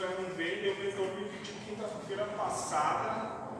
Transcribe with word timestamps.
Josué 0.00 0.16
não 0.18 0.30
veio, 0.34 0.64
eu 0.64 0.82
resolvi 0.82 1.24
pedir 1.26 1.52
quinta-feira 1.66 2.24
passada 2.28 3.50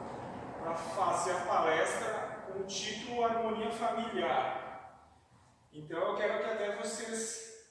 para 0.59 0.73
fazer 0.73 1.33
a 1.33 1.41
palestra 1.41 2.43
com 2.47 2.59
o 2.59 2.63
título 2.65 3.23
Harmonia 3.23 3.69
Familiar. 3.69 4.97
Então 5.71 5.99
eu 5.99 6.17
quero 6.17 6.39
que 6.39 6.49
até 6.49 6.75
vocês 6.77 7.69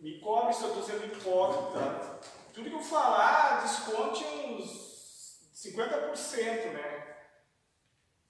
me 0.00 0.18
cobrem 0.20 0.54
se 0.54 0.62
eu 0.62 0.68
estou 0.68 0.82
sendo 0.82 1.04
hipócrita. 1.04 2.20
Tudo 2.54 2.70
que 2.70 2.74
eu 2.74 2.80
falar, 2.80 3.60
desconte 3.60 4.24
uns 4.24 5.50
50%, 5.54 6.72
né? 6.72 7.16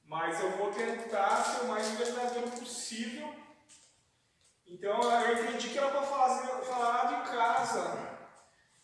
Mas 0.05 0.41
eu 0.41 0.51
vou 0.57 0.73
tentar 0.73 1.37
ser 1.45 1.65
o 1.65 1.69
mais 1.69 1.89
verdadeiro 1.91 2.51
possível. 2.51 3.33
Então 4.67 5.01
eu 5.01 5.45
entendi 5.45 5.69
que 5.69 5.79
era 5.79 5.91
para 5.91 6.03
falar 6.03 7.05
de 7.05 7.31
casa, 7.31 8.16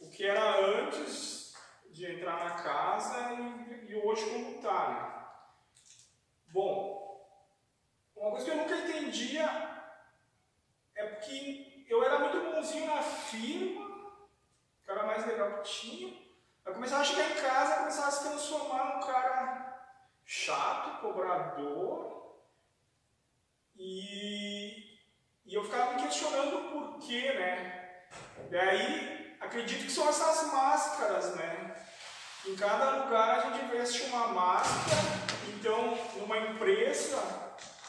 o 0.02 0.10
que 0.10 0.26
era 0.26 0.66
antes 0.66 1.54
de 1.90 2.10
entrar 2.10 2.44
na 2.44 2.62
casa 2.62 3.34
e, 3.34 3.90
e 3.90 3.94
hoje 3.94 4.24
está. 4.56 4.88
Né? 4.88 5.24
Bom, 6.48 7.02
uma 8.16 8.30
coisa 8.32 8.44
que 8.44 8.50
eu 8.50 8.56
nunca 8.56 8.76
entendia 8.76 9.46
é 10.94 11.06
porque 11.06 11.86
eu 11.88 12.02
era 12.02 12.18
muito 12.18 12.40
bonzinho 12.50 12.86
na 12.86 13.02
firma, 13.02 13.86
o 13.86 14.86
cara 14.86 15.04
mais 15.04 15.26
legal 15.26 15.62
que 15.62 15.70
tinha. 15.70 16.22
Eu 16.64 16.74
começava 16.74 17.02
a 17.02 17.04
chegar 17.04 17.30
em 17.30 17.42
casa, 17.42 17.78
começava 17.78 18.08
a 18.08 18.10
se 18.10 18.28
transformar 18.28 18.94
num 18.94 19.06
cara 19.06 19.88
chato, 20.24 21.00
cobrador. 21.00 22.40
E, 23.76 24.98
e 25.44 25.54
eu 25.54 25.64
ficava 25.64 25.94
me 25.94 26.02
questionando 26.02 26.56
o 26.56 26.70
porquê, 26.70 27.32
né? 27.32 28.06
Daí 28.50 29.21
acredito 29.42 29.84
que 29.84 29.92
são 29.92 30.08
essas 30.08 30.52
máscaras, 30.52 31.34
né? 31.36 31.76
Em 32.46 32.56
cada 32.56 33.04
lugar 33.04 33.38
a 33.38 33.50
gente 33.50 33.70
veste 33.70 34.02
uma 34.04 34.28
máscara, 34.28 35.00
então 35.48 35.96
numa 36.16 36.38
empresa, 36.38 37.22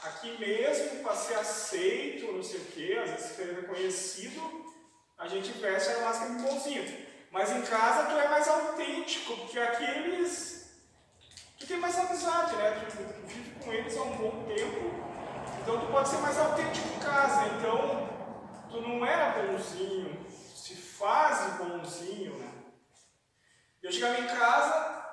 aqui 0.04 0.38
mesmo, 0.38 1.02
para 1.02 1.16
ser 1.16 1.36
aceito, 1.36 2.32
não 2.32 2.44
sei 2.44 2.60
o 2.60 2.66
quê, 2.66 3.00
às 3.04 3.12
vezes 3.12 3.36
ser 3.36 3.56
reconhecido, 3.56 4.64
a 5.18 5.28
gente 5.28 5.52
veste 5.54 5.94
a 5.94 6.02
máscara 6.02 6.34
de 6.36 6.44
bonzinho. 6.44 7.14
Mas 7.32 7.50
em 7.52 7.62
casa 7.64 8.10
tu 8.10 8.18
é 8.18 8.28
mais 8.28 8.48
autêntico, 8.48 9.36
porque 9.38 9.60
aqueles. 9.60 10.72
Tu 11.60 11.66
tem 11.66 11.78
mais 11.78 11.98
amizade, 11.98 12.56
né? 12.58 12.86
Tu, 12.92 12.98
tu 12.98 13.28
vive 13.28 13.52
com 13.64 13.74
eles 13.74 13.98
há 13.98 14.04
um 14.04 14.18
bom 14.18 14.46
tempo, 14.46 14.94
então 15.62 15.80
tu 15.80 15.88
pode 15.88 16.10
ser 16.10 16.18
mais 16.18 16.38
autêntico 16.38 16.88
em 16.94 17.00
casa. 17.00 17.48
Então, 17.48 18.10
tu 18.70 18.82
não 18.82 19.04
era 19.04 19.42
bonzinho, 19.42 20.24
se 20.94 21.00
faz 21.00 21.58
bonzinho, 21.58 22.38
né? 22.38 22.54
Eu 23.82 23.92
chegava 23.92 24.20
em 24.20 24.28
casa, 24.28 25.06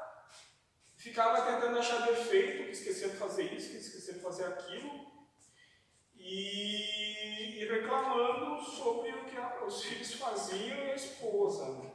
ficava 0.97 1.41
tentando 1.41 1.79
achar 1.79 2.07
defeito, 2.07 2.65
que 2.65 2.71
esquecia 2.71 3.09
de 3.09 3.17
fazer 3.17 3.53
isso, 3.55 3.71
que 3.71 3.79
esquecia 3.79 4.15
de 4.15 4.21
fazer 4.21 4.45
aquilo, 4.45 5.11
e, 6.15 7.67
reclamando 7.69 8.63
sobre 8.63 9.11
o 9.11 9.25
que 9.25 9.39
os 9.67 9.83
filhos 9.83 10.15
faziam 10.15 10.77
e 10.77 10.91
a 10.91 10.95
esposa. 10.95 11.67
Né? 11.79 11.93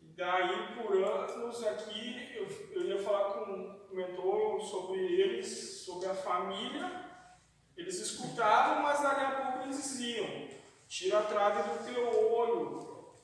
E 0.00 0.06
daí, 0.08 0.74
por 0.74 0.96
anos 0.96 1.64
aqui, 1.64 2.32
eu, 2.34 2.46
eu 2.72 2.82
ia 2.86 3.02
falar 3.02 3.32
com 3.32 3.52
um 3.52 3.94
mentor 3.94 4.60
sobre 4.60 4.98
eles, 4.98 5.82
sobre 5.84 6.08
a 6.08 6.14
família, 6.14 7.10
eles 7.76 8.00
escutavam, 8.00 8.82
mas 8.82 9.00
dali 9.00 9.24
a 9.24 9.30
pouco 9.30 9.64
eles 9.64 9.76
diziam, 9.76 10.59
Tira 10.90 11.20
a 11.20 11.22
trave 11.22 11.62
do 11.62 11.84
teu 11.84 12.32
olho. 12.34 13.14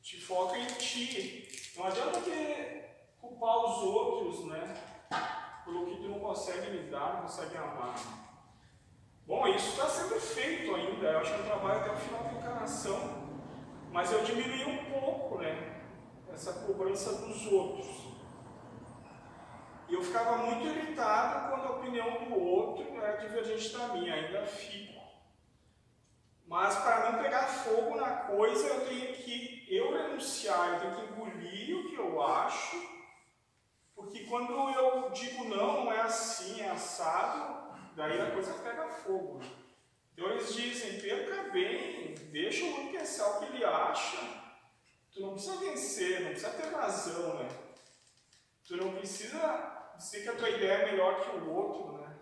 Te 0.00 0.20
foca 0.20 0.56
em 0.56 0.66
ti. 0.66 1.48
Não 1.76 1.86
adianta 1.86 2.20
ter 2.20 3.16
culpar 3.20 3.56
os 3.56 3.82
outros, 3.82 4.46
né? 4.46 4.76
Pelo 5.64 5.84
que 5.84 5.96
tu 5.96 6.10
não 6.10 6.20
consegue 6.20 6.70
lidar, 6.70 7.14
não 7.14 7.22
consegue 7.22 7.56
amar. 7.56 7.96
Bom, 9.26 9.48
isso 9.48 9.70
está 9.70 9.88
sendo 9.88 10.20
feito 10.20 10.72
ainda. 10.72 11.08
Eu 11.08 11.18
acho 11.18 11.34
que 11.34 11.40
eu 11.40 11.46
trabalho 11.46 11.80
até 11.80 11.90
o 11.90 11.96
final 11.96 12.22
da 12.22 12.32
encarnação. 12.34 13.28
Mas 13.90 14.12
eu 14.12 14.22
diminui 14.22 14.64
um 14.64 14.84
pouco, 14.92 15.38
né? 15.38 15.82
Essa 16.32 16.52
cobrança 16.52 17.14
dos 17.14 17.46
outros. 17.50 17.88
E 19.88 19.94
eu 19.94 20.02
ficava 20.04 20.36
muito 20.36 20.68
irritado 20.68 21.50
quando 21.50 21.66
a 21.66 21.76
opinião 21.78 22.26
do 22.26 22.38
outro 22.38 22.96
era 22.96 23.16
divergente 23.16 23.76
da 23.76 23.88
minha. 23.88 24.14
Ainda 24.14 24.46
fico. 24.46 24.97
Mas 26.48 26.76
para 26.78 27.10
não 27.10 27.22
pegar 27.22 27.46
fogo 27.46 27.94
na 27.96 28.10
coisa, 28.10 28.66
eu 28.68 28.88
tenho 28.88 29.14
que 29.14 29.66
eu 29.68 29.92
renunciar, 29.92 30.66
eu 30.66 30.80
tenho 30.80 30.94
que 30.94 31.12
engolir 31.12 31.76
o 31.76 31.88
que 31.90 31.96
eu 31.96 32.22
acho, 32.22 32.88
porque 33.94 34.20
quando 34.24 34.52
eu 34.70 35.10
digo 35.10 35.44
não, 35.44 35.84
não 35.84 35.92
é 35.92 36.00
assim, 36.00 36.62
é 36.62 36.70
assado, 36.70 37.76
daí 37.94 38.18
a 38.18 38.30
coisa 38.30 38.54
pega 38.54 38.88
fogo. 38.88 39.42
Então 40.14 40.30
eles 40.30 40.54
dizem, 40.54 40.98
perca 40.98 41.50
bem, 41.50 42.14
deixa 42.32 42.64
o 42.64 42.70
outro 42.70 42.92
pensar 42.92 43.28
o 43.28 43.40
que 43.40 43.54
ele 43.54 43.64
acha. 43.64 44.16
Tu 45.12 45.20
não 45.20 45.34
precisa 45.34 45.56
vencer, 45.58 46.20
não 46.20 46.30
precisa 46.30 46.50
ter 46.50 46.72
razão, 46.72 47.42
né? 47.42 47.48
Tu 48.66 48.74
não 48.74 48.94
precisa 48.94 49.92
dizer 49.98 50.22
que 50.22 50.28
a 50.30 50.36
tua 50.36 50.48
ideia 50.48 50.72
é 50.72 50.90
melhor 50.92 51.20
que 51.20 51.36
o 51.36 51.50
outro, 51.52 51.98
né? 51.98 52.16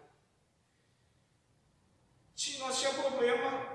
Nós 2.59 2.81
tínhamos 2.81 3.07
problema 3.07 3.66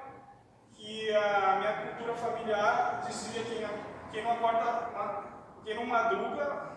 que 0.91 1.15
a 1.15 1.55
minha 1.55 1.73
cultura 1.73 2.13
familiar 2.15 3.01
dizia 3.07 3.43
que 3.43 3.65
quem 4.11 4.23
não 4.23 4.33
acorda, 4.33 5.23
quem 5.63 5.75
não 5.75 5.85
madruga, 5.85 6.69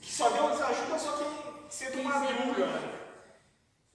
que 0.00 0.12
só 0.12 0.28
Deus 0.28 0.60
ajuda 0.60 0.98
só 0.98 1.16
quem 1.16 1.70
cedo 1.70 2.04
madruga. 2.04 2.68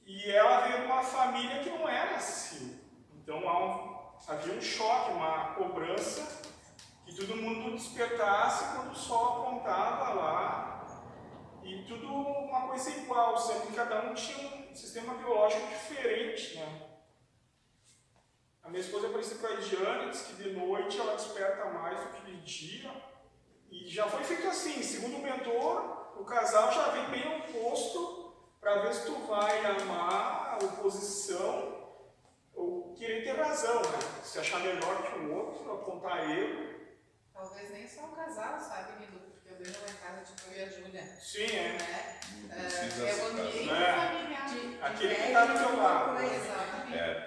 E 0.08 0.31
ela 0.31 0.62
veio 0.62 0.81
de 0.81 0.86
uma 0.86 1.03
família 1.03 1.59
que 1.59 1.70
não 1.70 1.88
era 1.88 2.16
assim. 2.16 2.81
Então 3.14 3.38
um, 3.38 4.09
havia 4.28 4.53
um 4.53 4.62
choque, 4.62 5.12
uma 5.12 5.54
cobrança, 5.54 6.50
que 7.06 7.16
todo 7.16 7.36
mundo 7.36 7.75
despertasse 7.75 8.75
quando 8.75 8.92
o 8.92 8.96
sol 8.96 9.42
apontava 9.42 10.14
lá. 10.14 10.88
E 11.64 11.84
tudo 11.84 12.08
uma 12.08 12.62
coisa 12.62 12.90
igual, 12.90 13.38
sendo 13.38 13.68
que 13.68 13.74
cada 13.74 14.02
um 14.02 14.14
tinha 14.16 14.72
um 14.72 14.74
sistema 14.74 15.14
biológico 15.14 15.68
diferente. 15.68 16.58
Né? 16.58 16.87
A 18.68 18.70
minha 18.70 18.82
esposa 18.82 19.08
é 19.08 19.10
parecida 19.12 19.40
com 19.40 19.48
a 19.48 19.54
Ediane, 19.54 20.12
diz 20.12 20.24
que 20.24 20.44
de 20.44 20.52
noite 20.52 21.00
ela 21.00 21.16
desperta 21.16 21.64
mais 21.68 22.02
do 22.02 22.08
que 22.10 22.32
de 22.32 22.42
dia. 22.42 22.92
E 23.72 23.88
já 23.88 24.10
foi 24.10 24.22
feito 24.26 24.46
assim, 24.46 24.84
segundo 24.84 25.16
o 25.16 25.24
mentor, 25.24 26.12
o 26.20 26.26
casal 26.26 26.70
já 26.74 26.90
vem 26.90 27.10
bem 27.10 27.38
oposto 27.38 28.36
para 28.60 28.82
ver 28.82 28.94
se 28.94 29.06
tu 29.06 29.26
vai 29.26 29.66
amar 29.66 30.56
a 30.56 30.66
oposição 30.66 31.96
ou 32.54 32.94
querer 32.96 33.24
ter 33.24 33.40
razão, 33.42 33.82
né? 33.84 34.00
Se 34.22 34.38
achar 34.38 34.60
melhor 34.60 35.02
que 35.02 35.18
o 35.18 35.34
outro, 35.34 35.72
apontar 35.72 36.30
erro. 36.30 36.76
Talvez 37.34 37.72
nem 37.72 37.88
só 37.88 38.02
o 38.02 38.16
casal, 38.18 38.60
sabe, 38.60 39.00
Lido? 39.00 39.18
Porque 39.18 39.50
eu 39.50 39.58
vejo 39.60 39.80
lá 39.80 39.94
em 39.94 39.96
casa, 39.96 40.26
tipo, 40.26 40.52
eu 40.52 40.58
e 40.58 40.64
a 40.64 40.70
Júlia. 40.70 41.04
Sim, 41.22 41.56
é. 41.56 41.78
Né? 41.78 42.20
É, 42.52 43.12
é 43.12 43.24
o 43.24 43.28
ambiente 43.28 43.70
é. 43.70 43.94
familiar. 43.94 44.90
Aquele 44.92 45.16
que 45.16 45.22
está 45.22 45.46
do 45.46 45.58
teu 45.58 45.78
lado. 45.78 46.22
Exatamente. 46.22 46.98
É. 46.98 47.27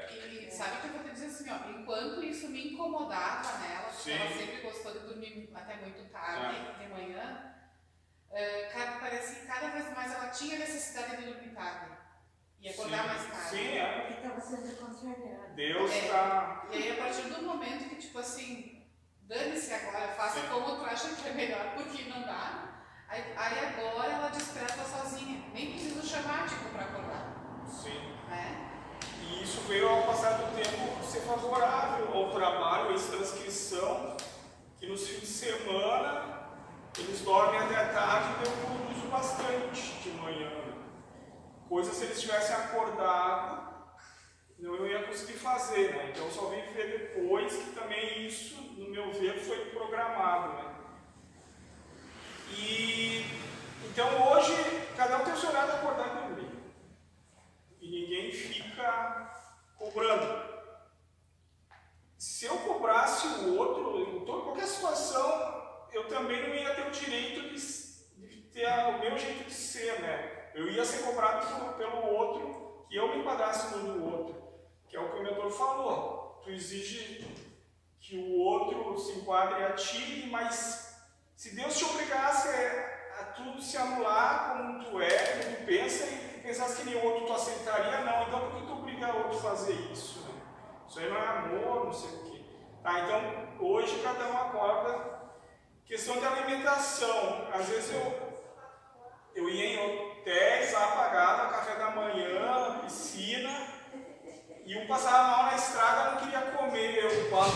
Sabe 0.61 0.77
que 0.83 0.89
eu 0.89 0.93
vou 0.93 1.03
te 1.05 1.11
dizer 1.13 1.27
assim, 1.29 1.51
ó, 1.51 1.71
enquanto 1.71 2.23
isso 2.23 2.49
me 2.49 2.75
incomodava 2.75 3.59
nela, 3.61 3.85
porque 3.85 4.03
Sim. 4.03 4.13
ela 4.13 4.31
sempre 4.31 4.61
gostou 4.61 4.93
de 4.93 4.99
dormir 4.99 5.51
até 5.55 5.77
muito 5.77 6.13
tarde, 6.13 6.57
é. 6.59 6.85
de 6.85 6.91
manhã, 6.91 7.55
uh, 8.29 8.71
cada, 8.71 8.99
parece 8.99 9.37
que 9.37 9.47
cada 9.47 9.69
vez 9.69 9.91
mais 9.95 10.13
ela 10.13 10.29
tinha 10.29 10.59
necessidade 10.59 11.17
de 11.17 11.33
dormir 11.33 11.55
tarde. 11.55 11.93
E 12.61 12.69
acordar 12.69 13.01
Sim. 13.01 13.09
mais 13.09 13.27
tarde. 13.31 13.49
Sim, 13.49 13.79
é. 13.79 14.01
Porque 14.01 14.13
estava 14.13 14.41
sendo 14.43 14.77
contrariada. 14.77 15.49
Deus 15.55 15.95
está. 15.95 16.69
É. 16.71 16.77
E 16.77 16.83
aí, 16.83 16.91
a 16.91 17.03
partir 17.03 17.23
do 17.23 17.43
momento 17.43 17.89
que, 17.89 17.97
tipo 17.97 18.19
assim, 18.19 18.87
dane-se 19.23 19.73
agora, 19.73 20.09
faça 20.09 20.43
Sim. 20.43 20.49
como 20.49 20.77
tu 20.77 20.85
acha 20.85 21.09
que 21.15 21.27
é 21.27 21.33
melhor, 21.33 21.73
porque 21.75 22.03
não 22.03 22.21
dá. 22.21 22.85
Aí, 23.09 23.25
aí 23.35 23.59
agora 23.65 24.13
ela 24.13 24.29
desperta 24.29 24.85
sozinha. 24.85 25.43
Nem 25.55 25.71
preciso 25.71 26.07
chamar, 26.07 26.47
tipo, 26.47 26.69
para 26.69 26.83
acordar. 26.83 27.65
Sim. 27.67 28.15
Né? 28.29 28.70
E 29.31 29.43
isso 29.45 29.61
veio 29.69 29.89
ao 29.89 30.03
passar 30.03 30.33
do 30.39 30.57
tempo 30.57 31.05
ser 31.05 31.21
favorável 31.21 32.13
ao 32.13 32.31
trabalho, 32.31 32.95
à 32.95 32.99
transcrição, 32.99 34.17
que 34.79 34.87
nos 34.87 35.07
fins 35.07 35.21
de 35.21 35.27
semana 35.27 36.41
eles 36.99 37.21
dormem 37.21 37.61
até 37.61 37.85
tarde 37.93 38.29
e 38.29 38.47
eu 38.47 38.53
produzo 38.53 39.07
bastante 39.09 39.81
de 40.03 40.11
manhã. 40.11 40.51
Coisas 41.69 41.95
se 41.95 42.05
eles 42.05 42.21
tivessem 42.21 42.57
acordado, 42.57 43.71
não 44.59 44.75
eu 44.75 44.87
ia 44.89 45.05
conseguir 45.05 45.39
fazer, 45.39 45.95
né? 45.95 46.11
Então 46.11 46.25
eu 46.25 46.33
só 46.33 46.47
vim 46.47 46.63
ver 46.73 47.15
depois 47.15 47.55
que 47.55 47.71
também 47.71 48.27
isso, 48.27 48.61
no 48.77 48.91
meu 48.91 49.13
ver, 49.13 49.39
foi 49.39 49.67
programado, 49.67 50.55
né? 50.55 50.75
E 52.59 53.25
então 53.85 54.09
hoje 54.33 54.55
cada 54.97 55.19
um 55.19 55.25
tem 55.25 55.33
o 55.33 55.37
seu 55.37 55.51
horário 55.51 55.75
acordar 55.75 56.09
e 56.09 56.29
dormir 56.29 56.51
e 57.81 57.91
ninguém 57.91 58.31
fica 58.31 59.33
cobrando. 59.93 60.51
Se 62.17 62.45
eu 62.45 62.59
cobrasse 62.59 63.27
o 63.27 63.57
outro, 63.57 63.99
em 64.01 64.25
qualquer 64.25 64.67
situação, 64.67 65.51
também 66.11 66.43
não 66.47 66.55
ia 66.55 66.75
ter 66.75 66.87
o 66.89 66.91
direito 66.91 67.55
de, 67.55 68.27
de 68.29 68.43
ter 68.53 68.67
o 68.67 68.99
meu 68.99 69.17
jeito 69.17 69.45
de 69.45 69.55
ser, 69.55 70.01
né? 70.01 70.51
Eu 70.55 70.69
ia 70.69 70.85
ser 70.85 71.05
cobrado 71.05 71.47
pelo, 71.47 71.73
pelo 71.75 72.15
outro, 72.15 72.87
que 72.89 72.97
eu 72.97 73.09
me 73.09 73.21
enquadrasse 73.21 73.77
no 73.77 73.95
do 73.95 74.05
outro, 74.05 74.35
que 74.89 74.97
é 74.97 75.01
o 75.01 75.11
que 75.11 75.19
o 75.19 75.23
mentor 75.23 75.51
falou. 75.51 76.41
Tu 76.43 76.51
exige 76.51 77.27
que 78.01 78.17
o 78.17 78.41
outro 78.41 78.99
se 78.99 79.13
enquadre 79.13 79.65
a 79.65 79.73
ti, 79.73 80.29
mas 80.31 80.99
se 81.37 81.55
Deus 81.55 81.79
te 81.79 81.85
obrigasse 81.85 82.49
a 83.21 83.25
tudo 83.37 83.63
se 83.63 83.77
anular 83.77 84.57
como 84.57 84.85
tu 84.85 85.01
é, 85.01 85.43
como 85.43 85.57
tu 85.57 85.65
pensa, 85.65 86.05
e 86.05 86.41
pensasse 86.41 86.79
que 86.79 86.91
nem 86.91 87.03
outro 87.05 87.27
tu 87.27 87.33
aceitaria, 87.33 88.01
não. 88.01 88.27
Então 88.27 88.51
por 88.51 88.61
que 88.61 88.67
obriga 89.01 89.17
outro 89.17 89.39
a 89.39 89.51
fazer 89.51 89.73
isso? 89.93 90.21
Né? 90.21 90.35
Isso 90.89 90.99
aí 90.99 91.09
não 91.09 91.17
é 91.17 91.27
amor, 91.27 91.87
não 91.87 91.93
sei 91.93 92.11
o 92.11 92.25
quê. 92.25 92.41
Tá, 92.83 93.01
então 93.01 93.67
hoje 93.67 94.01
cada 94.03 94.29
um 94.29 94.37
acorda. 94.37 95.21
Questão 95.87 96.19
de 96.19 96.27
alimentação. 96.27 97.49
Às 97.53 97.67
vezes 97.69 97.95
eu, 97.95 98.41
eu 99.35 99.49
ia 99.49 99.67
em 99.67 100.13
hotéis 100.21 100.75
apagado, 100.75 101.51
café 101.51 101.75
da 101.77 101.91
manhã, 101.91 102.81
piscina, 102.85 103.51
e 104.65 104.77
um 104.77 104.87
passava 104.87 105.29
mal 105.29 105.47
na 105.47 105.55
estrada, 105.57 106.11
não 106.13 106.19
queria 106.19 106.43
comer. 106.53 107.05
Eu, 107.05 107.31
pá, 107.31 107.47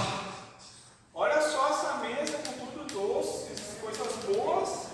olha 1.15 1.41
só 1.41 1.69
essa 1.69 1.95
mesa 1.99 2.39
com 2.39 2.67
tudo 2.67 2.85
doce, 2.93 3.81
coisas 3.81 4.17
boas, 4.25 4.89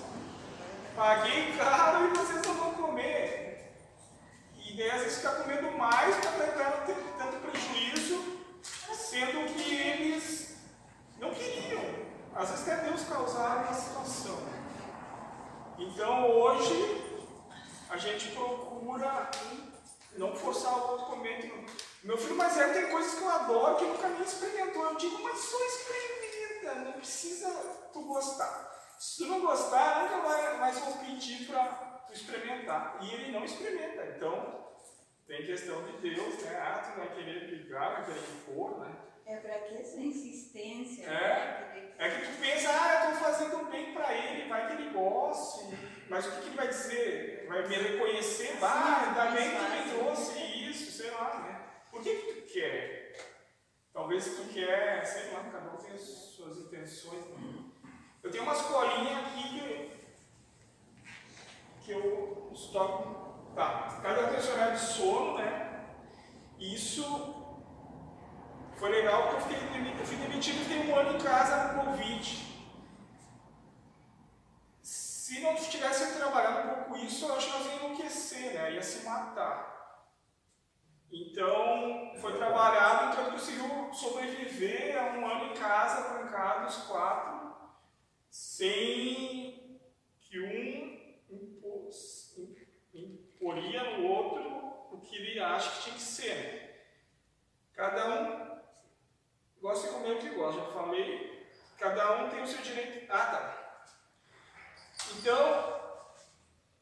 paguei 0.95 1.53
caro 1.57 2.07
e 2.07 2.19
vocês 2.19 2.47
não 2.47 2.55
vão 2.55 2.75
comer. 2.75 3.50
E 4.71 4.77
daí 4.77 4.89
às 4.89 5.03
vezes 5.03 5.17
fica 5.17 5.33
comendo 5.33 5.73
mais 5.73 6.15
para 6.15 6.71
não 6.71 6.87
ter 6.87 6.95
tanto 7.19 7.39
prejuízo, 7.39 8.39
sendo 8.95 9.53
que 9.53 9.75
eles 9.75 10.59
não 11.19 11.35
queriam. 11.35 11.83
Às 12.33 12.51
vezes 12.51 12.69
até 12.69 12.85
Deus 12.85 13.03
causar 13.03 13.65
uma 13.65 13.75
situação. 13.75 14.39
Então 15.77 16.31
hoje 16.31 17.27
a 17.91 17.97
gente 17.97 18.29
procura 18.29 19.29
não 20.17 20.37
forçar 20.37 20.73
o 20.73 20.93
outro 20.93 21.07
comer. 21.07 21.67
Meu 22.05 22.17
filho 22.17 22.37
mais 22.37 22.55
velho 22.55 22.73
tem 22.73 22.91
coisas 22.93 23.15
que 23.17 23.25
eu 23.25 23.29
adoro 23.29 23.75
que 23.75 23.87
nunca 23.87 24.09
nem 24.09 24.23
experimentou. 24.23 24.85
Eu 24.85 24.95
digo, 24.95 25.21
mas 25.21 25.37
só 25.37 25.59
experimenta, 25.67 26.75
não 26.77 26.93
precisa 26.93 27.51
tu 27.93 28.03
gostar. 28.03 28.71
Se 29.01 29.17
tu 29.17 29.27
não 29.27 29.41
gostar, 29.41 30.05
nunca 30.05 30.29
vai, 30.29 30.59
mais 30.59 30.79
vou 30.79 30.93
pedir 30.99 31.49
para 31.49 31.90
experimentar. 32.13 32.99
E 33.01 33.15
ele 33.15 33.33
não 33.33 33.45
experimenta. 33.45 34.05
Então, 34.17 34.69
tem 35.27 35.47
questão 35.47 35.83
de 35.85 35.93
Deus, 35.99 36.43
né? 36.43 36.57
Ah, 36.57 36.79
tu 36.79 36.99
vai 36.99 37.15
querer 37.15 37.47
brigar, 37.47 37.97
vai 37.97 38.07
querer 38.07 38.21
que 38.21 38.53
for, 38.53 38.81
né? 38.81 38.97
É 39.27 39.37
para 39.37 39.61
que 39.61 39.77
essa 39.77 40.01
insistência? 40.01 41.07
É, 41.07 41.95
é 41.99 42.11
que 42.11 42.27
tu 42.27 42.41
pensa, 42.41 42.69
ah, 42.69 43.05
eu 43.05 43.13
estou 43.13 43.31
fazendo 43.31 43.71
bem 43.71 43.93
para 43.93 44.13
ele, 44.13 44.49
vai 44.49 44.67
que 44.67 44.83
ele 44.83 44.91
goste. 44.91 45.73
Mas 46.09 46.27
o 46.27 46.33
que, 46.33 46.41
que 46.41 46.47
ele 46.49 46.57
vai 46.57 46.69
dizer? 46.69 47.47
Vai 47.47 47.69
me 47.69 47.77
reconhecer? 47.77 48.59
Ah, 48.61 49.07
ainda 49.07 49.31
bem 49.31 49.51
que 49.51 49.89
me 49.89 49.99
trouxe 49.99 50.39
isso, 50.69 50.91
sei 50.91 51.13
lá, 51.13 51.39
né? 51.41 51.61
Por 51.93 52.03
que, 52.03 52.13
que 52.13 52.33
tu 52.33 52.53
quer? 52.53 53.13
Talvez 53.93 54.25
tu 54.37 54.53
quer, 54.53 55.05
sei 55.05 55.31
lá, 55.33 55.49
cada 55.51 55.73
um 55.73 55.77
tem 55.77 55.93
as 55.93 56.01
suas 56.01 56.59
intenções. 56.59 57.25
Né? 57.27 57.65
Eu 58.23 58.31
tenho 58.31 58.43
umas 58.43 58.63
colinhas 58.63 59.19
aqui 59.19 59.43
que 59.49 60.00
eu 61.93 62.51
estoco. 62.53 63.53
Tá, 63.55 64.01
cada 64.03 64.27
um 64.27 64.31
tem 64.31 64.41
seu 64.41 64.55
horário 64.55 64.75
de 64.75 64.81
sono, 64.81 65.39
né? 65.39 65.87
Isso 66.59 67.05
foi 68.77 68.91
legal 68.91 69.29
porque 69.29 69.37
eu, 69.37 69.59
fiquei, 69.59 70.01
eu 70.01 70.07
fui 70.07 70.17
demitido 70.17 70.69
tem 70.69 70.91
um 70.91 70.97
ano 70.97 71.17
em 71.17 71.21
casa 71.21 71.75
com 71.75 71.91
Covid. 71.91 72.51
Se 74.83 75.41
não 75.41 75.55
tivesse 75.55 76.17
trabalhado 76.17 76.69
um 76.69 76.75
pouco 76.75 76.97
isso, 76.97 77.27
eu 77.27 77.35
acho 77.35 77.47
que 77.47 77.59
nós 77.59 77.67
ia 77.67 77.75
enlouquecer, 77.75 78.55
né? 78.55 78.73
Ia 78.73 78.83
se 78.83 79.05
matar. 79.05 79.71
Então, 81.13 82.13
foi 82.21 82.37
trabalhado, 82.37 83.13
então 83.13 83.25
ele 83.25 83.33
conseguiu 83.33 83.93
sobreviver 83.93 84.97
a 84.97 85.17
um 85.17 85.27
ano 85.27 85.53
em 85.53 85.55
casa, 85.55 86.09
trancados, 86.09 86.77
quatro, 86.85 87.55
sem 88.31 89.81
que 90.21 90.41
um 90.41 90.70
imporia 93.41 93.83
no 93.97 94.07
outro 94.07 94.43
o 94.93 95.01
que 95.01 95.17
ele 95.17 95.41
acha 95.41 95.71
que 95.71 95.83
tinha 95.85 95.95
que 95.95 96.03
ser. 96.03 96.93
Cada 97.75 98.07
um 98.07 98.61
gosta 99.63 99.89
de 99.89 99.95
comer 99.95 100.13
o 100.13 100.19
que 100.19 100.29
gosta, 100.31 100.61
já 100.61 100.67
falei. 100.73 101.49
Cada 101.79 102.13
um 102.17 102.29
tem 102.29 102.43
o 102.43 102.47
seu 102.47 102.61
direito. 102.61 103.11
Ah, 103.11 103.25
tá. 103.27 103.83
Então, 105.17 105.81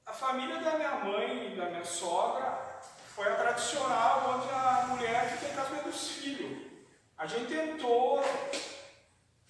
a 0.05 0.13
família 0.13 0.59
da 0.59 0.77
minha 0.77 0.97
mãe 0.97 1.53
e 1.53 1.57
da 1.57 1.67
minha 1.67 1.85
sogra 1.85 2.81
foi 3.15 3.29
a 3.29 3.37
tradicional, 3.37 4.35
onde 4.35 4.53
a 4.53 4.87
mulher 4.89 5.31
fica 5.31 5.53
em 5.53 5.55
casa 5.55 5.83
dos 5.83 6.09
filhos. 6.09 6.67
A 7.17 7.27
gente 7.27 7.47
tentou 7.47 8.21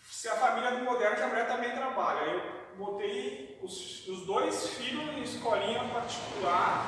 ser 0.03 0.29
a 0.29 0.37
família 0.37 0.73
moderna, 0.73 1.17
que 1.17 1.23
a 1.23 1.29
mulher 1.29 1.49
também 1.49 1.75
trabalha. 1.75 2.21
Eu 2.21 2.58
botei 2.79 3.59
os, 3.61 4.07
os 4.07 4.25
dois 4.25 4.69
filhos 4.69 5.09
em 5.17 5.23
escolinha 5.23 5.85
particular 5.89 6.87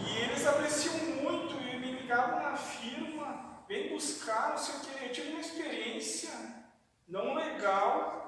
e 0.00 0.18
eles 0.22 0.46
apreciam 0.46 0.96
muito 1.20 1.54
e 1.60 1.76
me 1.78 1.90
ligavam 1.90 2.40
na 2.40 2.56
firma, 2.56 3.64
vem 3.68 3.88
buscar, 3.88 4.50
não 4.50 4.58
sei 4.58 4.76
o 4.76 4.80
que. 4.80 5.04
Eu 5.04 5.12
tive 5.12 5.30
uma 5.32 5.40
experiência 5.40 6.30
não 7.08 7.34
legal 7.34 8.22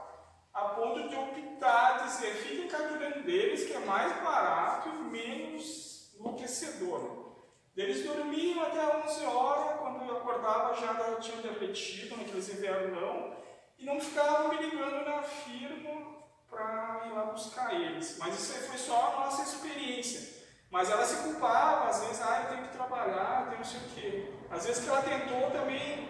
a 0.53 0.71
ponto 0.71 1.09
de 1.09 1.15
optar, 1.15 2.05
dizer, 2.05 2.35
fiquem 2.35 2.69
cuidando 2.69 3.23
deles, 3.23 3.65
que 3.65 3.75
é 3.75 3.79
mais 3.81 4.13
barato 4.21 4.89
e 4.89 4.93
menos 5.05 6.13
enlouquecedor. 6.19 7.29
Eles 7.77 8.05
dormiam 8.05 8.65
até 8.65 8.85
11 9.07 9.25
horas, 9.27 9.79
quando 9.79 10.09
eu 10.09 10.17
acordava 10.17 10.75
já 10.75 10.93
tinham 11.21 11.41
derretido 11.41 12.17
naqueles 12.17 12.49
invernão, 12.49 13.37
e 13.79 13.85
não 13.85 14.01
ficavam 14.01 14.49
me 14.49 14.57
ligando 14.57 15.05
na 15.05 15.23
firma 15.23 16.18
para 16.51 17.07
ir 17.07 17.13
lá 17.13 17.27
buscar 17.27 17.75
eles. 17.75 18.17
Mas 18.19 18.39
isso 18.41 18.53
aí 18.53 18.69
foi 18.69 18.79
só 18.79 19.13
a 19.13 19.25
nossa 19.25 19.43
experiência. 19.43 20.39
Mas 20.71 20.91
ela 20.91 21.05
se 21.05 21.23
culpava, 21.23 21.89
às 21.89 22.01
vezes, 22.01 22.21
ah, 22.21 22.43
eu 22.43 22.49
tenho 22.51 22.69
que 22.69 22.77
trabalhar, 22.77 23.41
eu 23.41 23.47
tenho 23.47 23.59
não 23.59 23.65
sei 23.65 23.81
o 23.81 23.91
quê. 23.95 24.33
Às 24.51 24.67
vezes 24.67 24.85
que 24.85 24.91
ela 24.91 25.03
tentou 25.03 25.51
também, 25.51 26.09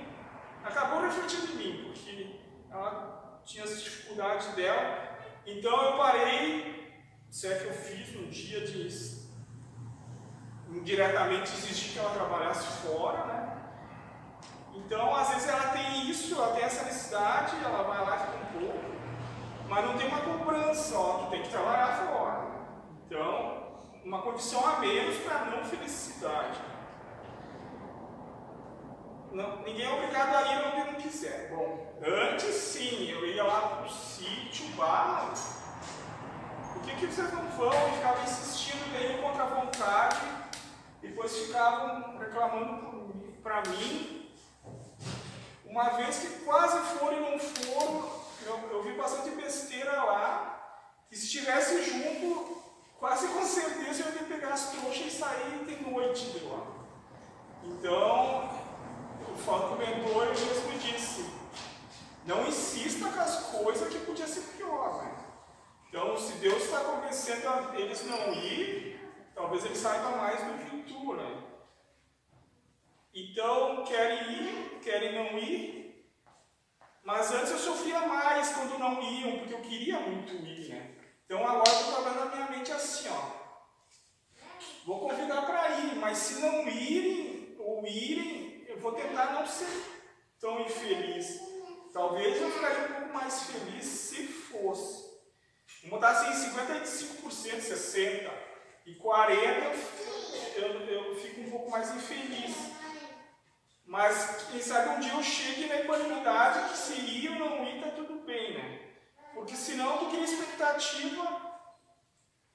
acabou 0.64 1.02
refletindo 1.02 1.52
em 1.52 1.56
mim, 1.56 1.84
porque 1.84 2.40
ela 2.70 3.40
tinha 3.44 3.64
as 3.64 3.82
dificuldades 3.82 4.48
dela. 4.54 5.16
Então 5.46 5.82
eu 5.82 5.96
parei, 5.96 6.92
se 7.30 7.46
é 7.46 7.58
que 7.58 7.66
eu 7.66 7.72
fiz 7.72 8.14
no 8.14 8.26
dia 8.26 8.66
de 8.66 9.18
indiretamente 10.70 11.52
exigir 11.54 11.92
que 11.92 11.98
ela 11.98 12.10
trabalhasse 12.10 12.66
fora, 12.86 13.24
né? 13.26 13.48
Então, 14.74 15.14
às 15.14 15.30
vezes 15.30 15.48
ela 15.48 15.68
tem 15.68 16.08
isso, 16.08 16.34
ela 16.34 16.54
tem 16.54 16.64
essa 16.64 16.84
necessidade, 16.84 17.56
ela 17.64 17.82
vai 17.82 18.04
lá 18.04 18.16
e 18.16 18.18
fica 18.20 18.36
um 18.36 18.60
pouco, 18.60 18.87
mas 19.68 19.84
não 19.84 19.96
tem 19.96 20.08
uma 20.08 20.20
cobrança, 20.20 20.96
ó, 20.96 21.18
tu 21.18 21.30
tem 21.30 21.42
que 21.42 21.50
trabalhar 21.50 22.06
fora. 22.06 22.46
Então, 23.06 23.68
uma 24.04 24.22
condição 24.22 24.66
a 24.66 24.78
menos 24.80 25.16
para 25.18 25.44
não 25.46 25.64
felicidade. 25.64 26.58
Não, 29.30 29.58
ninguém 29.58 29.84
é 29.84 29.92
obrigado 29.92 30.34
a 30.34 30.42
ir 30.52 30.66
onde 30.66 30.92
não 30.92 31.00
quiser. 31.00 31.50
Bom, 31.50 31.94
antes 32.02 32.54
sim, 32.54 33.10
eu 33.10 33.26
ia 33.26 33.44
lá 33.44 33.60
para 33.60 33.86
o 33.86 33.90
sítio, 33.90 34.66
bar. 34.76 35.32
Por 36.72 36.82
que, 36.82 36.96
que 36.96 37.06
vocês 37.06 37.32
não 37.32 37.44
vão? 37.50 37.88
E 37.88 37.96
ficava 37.96 38.22
insistindo 38.22 38.92
daí 38.92 39.20
contra 39.20 39.42
a 39.42 39.46
vontade 39.46 40.38
depois 41.00 41.36
ficavam 41.36 42.18
reclamando 42.18 43.34
para 43.42 43.62
mim. 43.70 44.30
Uma 45.64 45.90
vez 45.90 46.18
que 46.18 46.44
quase 46.44 46.78
foram 46.98 47.18
e 47.18 47.20
não 47.20 47.38
foram, 47.38 48.10
eu, 48.48 48.58
eu 48.70 48.82
vi 48.82 48.92
bastante 48.92 49.30
besteira 49.30 49.92
lá, 50.02 50.84
que 51.08 51.16
se 51.16 51.24
estivesse 51.24 51.82
junto, 51.84 52.62
quase 52.98 53.28
com 53.28 53.44
certeza 53.44 54.04
eu 54.04 54.14
ia 54.14 54.22
pegar 54.24 54.54
as 54.54 54.70
trouxas 54.70 55.06
e 55.06 55.10
sair 55.10 55.64
de 55.64 55.90
noite 55.90 56.26
de 56.30 56.44
lá. 56.44 56.66
Então, 57.64 58.50
o 59.32 59.36
Fábio 59.38 59.68
comentou 59.68 60.24
e 60.24 60.28
mesmo 60.28 60.78
disse, 60.78 61.24
não 62.24 62.46
insista 62.46 63.08
com 63.08 63.20
as 63.20 63.36
coisas 63.46 63.92
que 63.92 63.98
podia 64.00 64.26
ser 64.26 64.42
pior, 64.56 65.04
né? 65.04 65.14
Então, 65.88 66.16
se 66.18 66.32
Deus 66.34 66.64
está 66.64 66.80
convencendo 66.80 67.74
eles 67.74 68.04
não 68.04 68.32
ir, 68.34 68.98
Talvez 69.38 69.64
ele 69.64 69.76
saiba 69.76 70.16
mais 70.16 70.40
do 70.42 70.58
que 70.58 70.92
tu, 70.92 71.14
né? 71.14 71.42
Então, 73.14 73.84
querem 73.84 74.32
ir, 74.32 74.80
querem 74.82 75.14
não 75.14 75.38
ir. 75.38 75.87
Mas 77.08 77.32
antes 77.32 77.52
eu 77.52 77.58
sofria 77.58 78.00
mais 78.00 78.50
quando 78.50 78.78
não 78.78 79.02
iam, 79.02 79.38
porque 79.38 79.54
eu 79.54 79.62
queria 79.62 79.98
muito 79.98 80.34
ir, 80.44 80.68
né? 80.68 80.94
Então 81.24 81.38
agora 81.42 81.70
eu 81.70 81.80
estou 81.80 81.94
trabalhando 81.94 82.28
na 82.28 82.36
minha 82.36 82.50
mente 82.50 82.70
assim, 82.70 83.08
ó. 83.08 83.30
Vou 84.84 85.08
convidar 85.08 85.40
para 85.46 85.70
ir, 85.78 85.94
mas 85.96 86.18
se 86.18 86.42
não 86.42 86.68
irem 86.68 87.56
ou 87.58 87.86
irem, 87.86 88.62
eu 88.68 88.78
vou 88.78 88.92
tentar 88.92 89.32
não 89.32 89.46
ser 89.46 89.70
tão 90.38 90.60
infeliz. 90.60 91.40
Talvez 91.94 92.42
eu 92.42 92.50
ficaria 92.50 92.84
um 92.84 92.92
pouco 92.92 93.14
mais 93.14 93.42
feliz 93.44 93.86
se 93.86 94.26
fosse. 94.26 95.08
Vamos 95.84 95.90
botar 95.98 96.10
assim, 96.10 96.50
55%, 96.50 97.58
60%. 97.58 98.30
E 98.84 98.96
40% 98.96 100.56
eu, 100.56 100.80
eu 100.82 101.16
fico 101.16 101.40
um 101.40 101.50
pouco 101.52 101.70
mais 101.70 101.88
infeliz. 101.94 102.77
Mas 103.88 104.48
quem 104.50 104.60
sabe 104.60 104.90
um 104.90 105.00
dia 105.00 105.14
eu 105.14 105.22
chegue 105.22 105.66
na 105.66 105.76
equanimidade 105.76 106.68
que 106.68 106.76
se 106.76 106.92
ir 106.92 107.30
ou 107.30 107.38
não 107.38 107.64
ir, 107.64 107.76
está 107.76 107.88
tudo 107.92 108.20
bem, 108.26 108.52
né? 108.52 108.80
Porque 109.32 109.56
senão 109.56 109.96
tô 109.96 110.06
com 110.06 110.22
expectativa, 110.22 111.40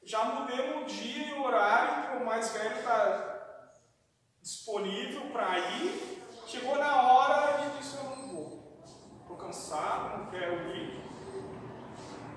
já 0.04 0.26
mudei 0.26 0.78
o 0.78 0.86
dia 0.86 1.30
e 1.30 1.34
o 1.34 1.44
horário, 1.44 2.12
que 2.12 2.18
o 2.18 2.26
mais 2.26 2.52
velho 2.52 2.78
está 2.78 3.66
disponível 4.44 5.32
para 5.32 5.58
ir. 5.58 6.22
Chegou 6.46 6.78
na 6.78 7.02
hora 7.02 7.66
e 7.66 7.80
disse, 7.80 7.98
eu 7.98 8.04
não 8.04 8.28
vou. 8.28 8.84
Estou 9.22 9.36
cansado, 9.36 10.20
não 10.20 10.30
quero 10.30 10.70
ir. 10.76 11.02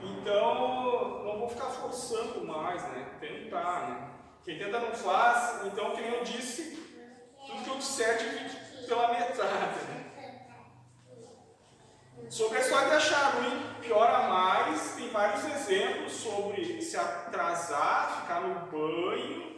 Então, 0.00 1.22
não 1.22 1.38
vou 1.40 1.50
ficar 1.50 1.66
forçando 1.66 2.46
mais, 2.46 2.82
né? 2.84 3.18
Tentar, 3.20 3.90
né? 3.90 4.10
Quem 4.42 4.58
tenta 4.58 4.80
não 4.80 4.94
faz. 4.94 5.66
Então, 5.66 5.90
como 5.90 6.06
eu 6.06 6.24
disse, 6.24 6.76
tudo 7.46 7.62
que 7.62 7.68
eu 7.68 7.76
disser 7.76 8.16
divide 8.16 8.65
pela 8.86 9.08
metade. 9.08 9.96
Sobre 12.30 12.58
a 12.58 12.60
história 12.60 12.88
de 12.88 12.94
achar 12.94 13.34
ruim, 13.36 13.80
piora 13.80 14.28
mais, 14.28 14.94
tem 14.96 15.10
vários 15.10 15.44
exemplos 15.44 16.12
sobre 16.12 16.82
se 16.82 16.96
atrasar, 16.96 18.22
ficar 18.22 18.40
no 18.40 18.66
banho. 18.66 19.56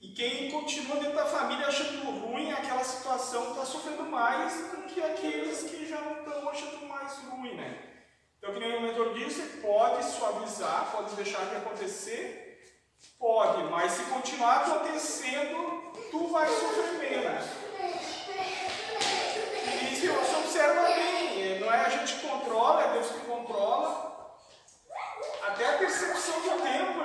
E 0.00 0.08
quem 0.08 0.50
continua 0.50 0.96
dentro 0.96 1.14
da 1.14 1.26
família 1.26 1.68
achando 1.68 2.10
ruim 2.20 2.50
aquela 2.50 2.82
situação 2.82 3.50
está 3.50 3.64
sofrendo 3.64 4.02
mais 4.04 4.52
do 4.72 4.82
que 4.82 5.00
aqueles 5.00 5.62
que 5.62 5.88
já 5.88 6.00
não 6.00 6.18
estão 6.18 6.48
achando 6.48 6.86
mais 6.86 7.18
ruim, 7.18 7.54
né? 7.54 7.78
Então, 8.38 8.52
que 8.52 8.58
nem 8.58 8.76
o 8.76 8.80
mentor 8.80 9.14
disse, 9.14 9.58
pode 9.58 10.04
suavizar, 10.04 10.90
pode 10.90 11.14
deixar 11.14 11.44
de 11.46 11.54
acontecer, 11.54 12.60
pode, 13.16 13.62
mas 13.70 13.92
se 13.92 14.02
continuar 14.04 14.62
acontecendo, 14.62 15.92
tu 16.10 16.26
vai 16.26 16.48
sofrer 16.48 16.92
menos. 16.98 17.44
E 20.02 20.06
você 20.08 20.36
observa 20.36 20.82
bem, 20.82 21.60
não 21.60 21.72
é 21.72 21.80
a 21.82 21.88
gente 21.88 22.14
que 22.14 22.26
controla, 22.26 22.82
é 22.82 22.92
Deus 22.94 23.06
que 23.06 23.20
controla. 23.20 24.36
Até 25.46 25.74
a 25.74 25.78
percepção 25.78 26.40
do 26.40 26.62
tempo 26.62 27.04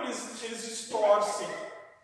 distorcem. 0.87 1.47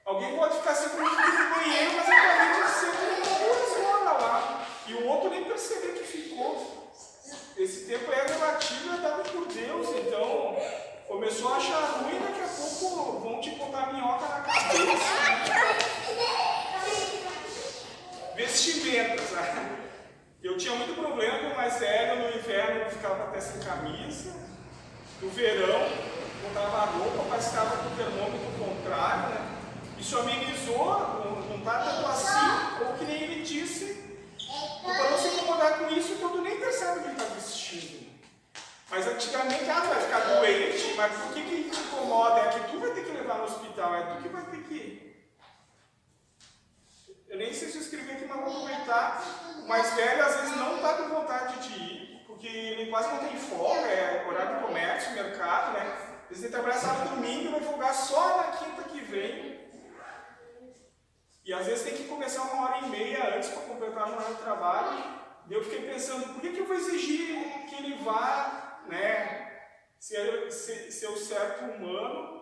Alguém 0.05 0.35
pode 0.35 0.57
ficar 0.57 0.73
minutos 0.73 1.39
no 1.39 1.55
banheiro, 1.55 1.93
mas 1.95 2.09
a 2.09 2.15
corrente 2.21 2.69
sempre 2.79 3.05
duas 3.39 3.85
horas 3.85 4.21
lá. 4.21 4.67
E 4.85 4.93
o 4.93 5.07
outro 5.07 5.29
nem 5.29 5.45
perceber 5.45 5.93
que 5.93 6.03
ficou. 6.03 6.91
Esse 7.55 7.85
tempo 7.85 8.11
é 8.11 8.27
relativo, 8.27 8.95
é 8.95 8.97
dado 8.97 9.29
por 9.31 9.47
Deus, 9.47 9.87
então 9.95 10.57
começou 11.07 11.53
a 11.53 11.57
achar 11.57 12.01
ruim, 12.01 12.19
daqui 12.19 12.41
a 12.41 12.47
pouco 12.47 13.19
vão 13.19 13.39
te 13.39 13.51
botar 13.51 13.93
minhoca 13.93 14.27
na 14.27 14.41
cabeça. 14.41 14.83
Vestimentas. 18.35 19.31
Né? 19.31 19.79
Eu 20.43 20.57
tinha 20.57 20.75
muito 20.75 20.95
problema 20.95 21.49
com 21.49 21.55
mais 21.55 21.79
velho, 21.79 22.23
no 22.23 22.37
inverno 22.37 22.89
ficava 22.89 23.23
até 23.25 23.39
sem 23.39 23.61
camisa, 23.61 24.33
no 25.21 25.29
verão 25.29 26.22
botava 26.43 26.77
a 26.77 26.85
roupa, 26.85 27.25
mas 27.29 27.45
estava 27.45 27.77
com 27.77 27.89
o 27.89 27.95
termômetro 27.95 28.51
contrário, 28.59 29.29
né? 29.29 29.53
Isso 29.97 30.19
amenizou, 30.19 31.45
não 31.49 31.57
está 31.57 31.79
tanto 31.79 32.05
assim, 32.07 32.85
ou 32.85 32.93
que 32.97 33.05
nem 33.05 33.23
ele 33.23 33.43
disse, 33.43 34.19
para 34.83 35.09
não 35.09 35.17
se 35.17 35.27
incomodar 35.29 35.79
com 35.79 35.89
isso, 35.89 36.15
quando 36.15 36.41
nem 36.41 36.59
percebe 36.59 36.99
que 36.99 37.05
ele 37.05 37.13
está 37.13 37.33
vestindo. 37.33 38.03
Mas 38.89 39.07
antigamente, 39.07 39.69
ah, 39.69 39.79
vai 39.79 40.01
ficar 40.01 40.19
doente, 40.19 40.93
mas 40.95 41.13
por 41.13 41.33
que, 41.33 41.41
que 41.41 41.69
te 41.69 41.79
incomoda? 41.79 42.41
É 42.41 42.49
que 42.49 42.71
tu 42.71 42.79
vai 42.79 42.91
ter 42.91 43.05
que 43.05 43.11
levar 43.11 43.37
no 43.37 43.45
hospital, 43.45 43.95
é 43.95 44.01
tu 44.01 44.21
que 44.21 44.29
vai 44.29 44.43
ter 44.43 44.63
que. 44.63 45.13
Eu 47.29 47.37
nem 47.37 47.53
sei 47.53 47.69
se 47.69 47.79
escrevi 47.79 48.11
aqui, 48.11 48.25
mas 48.25 48.39
vou 48.39 48.49
aproveitar. 48.49 49.23
O 49.63 49.67
mais 49.67 49.93
velho 49.93 50.25
às 50.25 50.35
vezes 50.35 50.57
não 50.57 50.75
está 50.75 50.93
com 50.95 51.09
vontade 51.09 51.67
de 51.67 51.79
ir, 51.79 52.23
porque 52.27 52.45
ele 52.45 52.91
quase 52.91 53.07
não 53.07 53.19
tem 53.19 53.35
folga, 53.37 53.87
é 53.87 54.27
horário 54.27 54.57
de 54.57 54.63
comércio, 54.65 55.13
mercado, 55.13 55.73
né? 55.73 56.12
Às 56.33 56.39
vezes 56.39 56.45
ele 56.45 56.53
trabalha 56.53 56.81
sábado 56.81 57.09
domingo 57.11 57.45
e 57.45 57.51
vai 57.51 57.61
folgar 57.61 57.93
só 57.93 58.37
na 58.37 58.43
quinta 58.57 58.83
que 58.89 59.01
vem. 59.01 59.69
E 61.45 61.53
às 61.53 61.67
vezes 61.67 61.83
tem 61.83 61.95
que 61.95 62.07
começar 62.07 62.41
uma 62.41 62.63
hora 62.63 62.79
e 62.79 62.89
meia 62.89 63.35
antes 63.35 63.49
para 63.49 63.61
completar 63.61 64.03
a 64.03 64.07
jornada 64.07 64.33
de 64.33 64.41
trabalho. 64.41 65.03
E 65.47 65.53
eu 65.53 65.63
fiquei 65.63 65.83
pensando, 65.83 66.33
por 66.33 66.41
que, 66.41 66.53
que 66.53 66.59
eu 66.59 66.65
vou 66.65 66.75
exigir 66.75 67.67
que 67.69 67.75
ele 67.75 68.03
vá, 68.03 68.81
né, 68.87 69.67
ser, 69.99 70.51
ser, 70.51 70.91
ser 70.91 71.07
o 71.07 71.17
certo 71.17 71.65
humano 71.65 72.41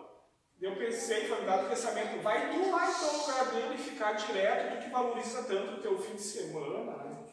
eu 0.58 0.76
pensei, 0.76 1.26
foi 1.26 1.44
dado 1.44 1.66
o 1.66 1.68
pensamento, 1.70 2.22
vai 2.22 2.52
tu 2.52 2.70
lá 2.70 2.88
então 2.88 3.12
no 3.12 3.18
lugar 3.18 3.46
dele 3.46 3.76
ficar 3.76 4.12
direto, 4.12 4.76
tu 4.76 4.84
que 4.84 4.90
valoriza 4.90 5.42
tanto 5.42 5.72
o 5.72 5.82
teu 5.82 5.98
fim 6.00 6.14
de 6.14 6.22
semana. 6.22 6.92
Né? 6.98 7.26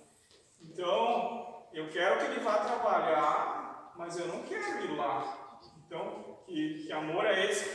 Então, 0.63 1.70
eu 1.72 1.88
quero 1.89 2.20
que 2.20 2.25
ele 2.25 2.39
vá 2.39 2.58
trabalhar, 2.58 3.94
mas 3.96 4.18
eu 4.18 4.25
não 4.25 4.42
quero 4.42 4.84
ir 4.84 4.98
lá. 4.98 5.60
Então, 5.86 6.28
que, 6.50 6.84
que 6.86 6.91
amor 6.91 7.25
é 7.25 7.46
esse? 7.46 7.70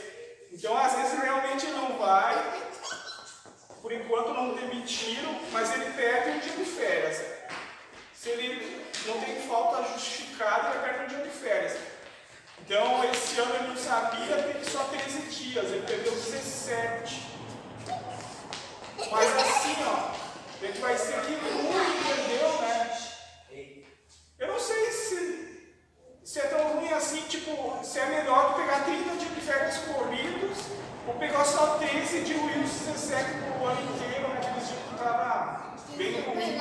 Então, 0.51 0.77
às 0.77 0.93
vezes 0.93 1.19
realmente 1.19 1.65
não 1.67 1.97
vai, 1.97 2.61
por 3.81 3.91
enquanto 3.91 4.33
não 4.33 4.53
demitiram, 4.53 5.33
mas 5.51 5.73
ele 5.73 5.91
perde 5.93 6.29
um 6.29 6.39
dia 6.39 6.53
de 6.53 6.65
férias. 6.65 7.25
Se 8.13 8.29
ele 8.29 8.85
não 9.07 9.19
tem 9.21 9.41
falta 9.47 9.91
justificada, 9.93 10.75
ele 10.75 10.83
perde 10.83 11.03
um 11.03 11.07
dia 11.07 11.25
de 11.25 11.29
férias. 11.29 11.77
Então, 12.59 13.03
esse 13.11 13.39
ano 13.39 13.55
ele 13.55 13.67
não 13.69 13.77
sabia, 13.77 14.43
teve 14.43 14.65
só 14.69 14.83
13 14.85 15.21
dias, 15.29 15.65
ele 15.65 15.85
perdeu 15.85 16.11
17. 16.11 17.21
Mas 19.11 19.37
assim, 19.37 19.75
ó, 19.85 20.15
gente 20.65 20.79
vai 20.79 20.97
ser 20.97 21.21
que 21.21 21.33
ruim, 21.33 21.99
entendeu, 21.99 22.61
né? 22.61 22.85
Eu 24.37 24.47
não 24.47 24.59
sei 24.59 24.91
se, 24.91 25.44
se 26.35 26.41
é 26.41 26.47
tão 26.47 26.67
ruim 26.73 26.91
assim, 26.91 27.21
tipo, 27.29 27.79
se 27.81 27.97
é 27.97 28.07
melhor 28.07 28.55
pegar 28.55 28.83
30 28.83 29.15
dias 29.15 29.35
de 29.35 29.39
férias 29.39 29.77
corridos 29.77 30.65
ou 31.07 31.13
pegar 31.13 31.45
só 31.45 31.77
13 31.77 32.23
de 32.25 32.33
Wilson 32.33 32.91
17 32.91 33.25
por 33.57 33.69
ano 33.69 33.81
inteiro, 33.95 34.27
naqueles 34.27 34.67
dias 34.67 34.79
que 34.85 34.95
estava 34.95 35.75
bem 35.95 36.21
ruim, 36.23 36.51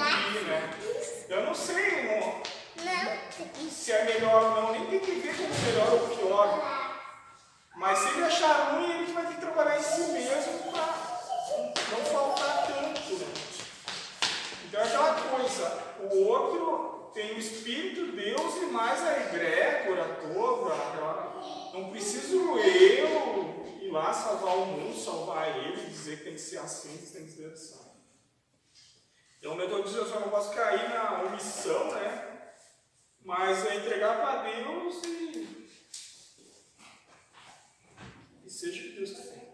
né? 0.45 0.71
Eu 1.29 1.47
não 1.47 1.53
sei, 1.53 1.87
irmão. 1.87 2.41
Se 3.69 3.91
é 3.91 4.05
melhor 4.05 4.45
ou 4.45 4.63
não, 4.63 4.73
nem 4.75 4.87
tem 4.87 5.01
que 5.01 5.11
ver 5.11 5.37
como 5.37 5.49
melhor 5.49 5.93
ou 5.93 6.17
pior. 6.17 7.01
Mas 7.75 7.99
se 7.99 8.09
ele 8.11 8.25
achar 8.27 8.75
ruim, 8.75 8.93
ele 8.93 9.13
vai 9.13 9.27
ter 9.27 9.35
que 9.35 9.41
trabalhar 9.41 9.77
em 9.77 9.83
si 9.83 10.03
mesmo 10.03 10.71
para 10.71 10.87
não 11.91 12.05
faltar 12.13 12.67
tanto. 12.69 13.13
Né? 13.13 13.27
Então 14.67 14.81
é 14.81 14.85
aquela 14.85 15.15
coisa, 15.15 15.83
o 16.13 16.29
outro 16.29 16.94
tem 17.15 17.35
o 17.35 17.39
Espírito, 17.39 18.13
Deus 18.13 18.57
e 18.57 18.67
mais 18.67 19.01
a 19.01 19.21
egrégora 19.21 20.17
toda. 20.17 20.75
Não 21.73 21.91
preciso 21.91 22.37
eu 22.37 22.59
ir 22.59 23.91
lá 23.91 24.13
salvar 24.13 24.57
o 24.57 24.67
mundo, 24.67 24.99
salvar 24.99 25.57
ele, 25.57 25.87
dizer 25.87 26.19
que 26.19 26.25
tem 26.25 26.35
que 26.35 26.41
ser 26.41 26.59
assim, 26.59 26.99
tem 27.13 27.25
que 27.25 27.33
ser 27.33 27.53
assim. 27.53 27.85
Então 29.39 29.53
o 29.53 29.57
metodista 29.57 29.99
eu 29.99 30.07
só 30.07 30.21
não 30.21 30.31
posso 30.31 30.53
cair 30.55 30.89
na 30.89 31.23
omissão, 31.23 31.93
né? 31.93 32.53
Mas 33.23 33.65
é 33.65 33.77
entregar 33.77 34.21
para 34.21 34.43
Deus 34.43 35.03
e, 35.05 35.71
e 38.45 38.51
seja 38.51 38.81
o 38.81 38.83
que 38.83 38.97
Deus 38.97 39.11
quiser. 39.11 39.45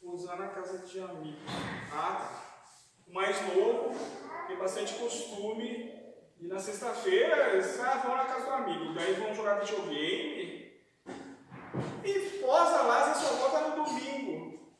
Usar 0.00 0.36
na 0.36 0.48
casa 0.48 0.78
de 0.78 1.00
amigos. 1.00 1.42
Ah, 1.92 2.14
tá. 2.20 2.45
O 3.06 3.12
mais 3.12 3.40
novo 3.54 3.94
tem 4.46 4.56
bastante 4.56 4.94
costume 4.94 5.94
e 6.40 6.46
na 6.46 6.58
sexta-feira 6.58 7.50
eles 7.54 7.78
ah, 7.80 8.02
vão 8.04 8.16
na 8.16 8.24
casa 8.24 8.46
do 8.46 8.52
amigo. 8.52 8.94
Daí 8.94 9.14
vão 9.14 9.34
jogar 9.34 9.60
videogame. 9.60 10.66
E 12.04 12.20
posa 12.40 12.82
lá, 12.82 13.14
você 13.14 13.26
só 13.26 13.34
volta 13.34 13.68
no 13.68 13.84
domingo. 13.84 14.76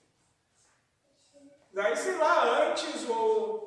Daí, 1.73 1.97
sei 1.97 2.17
lá, 2.17 2.69
antes 2.69 3.09
ou 3.09 3.67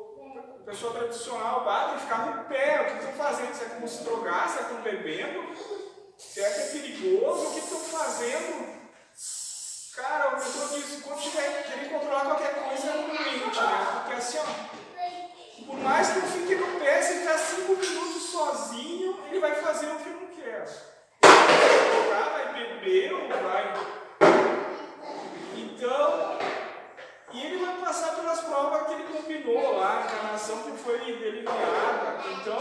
pessoa 0.69 0.93
tradicional 0.93 1.65
bate 1.65 1.95
e 1.95 1.99
ficar 2.01 2.25
no 2.27 2.45
pé. 2.45 2.81
O 2.81 2.85
que 2.85 2.99
estão 2.99 3.13
fazendo? 3.13 3.53
Será 3.53 3.69
que 3.71 3.79
vão 3.79 3.87
se 3.87 4.03
drogar? 4.03 4.49
Será 4.49 4.65
que 4.65 4.75
estão 4.75 4.83
bebendo? 4.83 5.55
Será 6.17 6.49
que 6.51 6.61
é 6.61 6.65
perigoso? 6.65 7.47
O 7.47 7.53
que 7.53 7.59
estão 7.59 7.79
fazendo? 7.79 8.68
Cara, 9.99 10.29
o 10.29 10.39
mentor 10.39 10.69
diz, 10.69 11.01
quando 11.03 11.19
tiver 11.19 11.63
querer 11.63 11.89
controlar 11.89 12.21
qualquer 12.21 12.55
coisa 12.63 12.87
é 12.87 12.95
um 12.99 13.07
mente, 13.09 13.59
né? 13.59 14.01
Porque 14.05 14.13
assim, 14.13 14.37
ó, 14.37 15.65
por 15.65 15.77
mais 15.79 16.09
que 16.09 16.19
eu 16.19 16.23
fique 16.23 16.55
no 16.55 16.79
pé, 16.79 17.01
se 17.01 17.11
ele 17.11 17.19
ficar 17.19 17.37
cinco 17.37 17.75
minutos 17.75 18.23
sozinho, 18.31 19.19
ele 19.27 19.41
vai 19.41 19.55
fazer 19.55 19.87
o 19.87 19.97
que 19.97 20.07
eu 20.07 20.21
não 20.21 20.27
quero. 20.27 20.71
Vai 21.21 22.29
vai 22.31 22.53
beber, 22.53 23.13
ou 23.13 23.27
vai. 23.27 23.73
Então, 25.57 26.39
e 27.33 27.45
ele 27.45 27.65
vai 27.65 27.77
passar 27.81 28.15
pelas 28.15 28.39
provas 28.39 28.87
que 28.87 28.93
ele 28.93 29.03
combinou 29.03 29.79
lá, 29.79 29.99
a 29.99 30.05
encarnação 30.05 30.63
que 30.63 30.77
foi 30.77 30.97
delineada, 30.99 32.23
Então, 32.39 32.57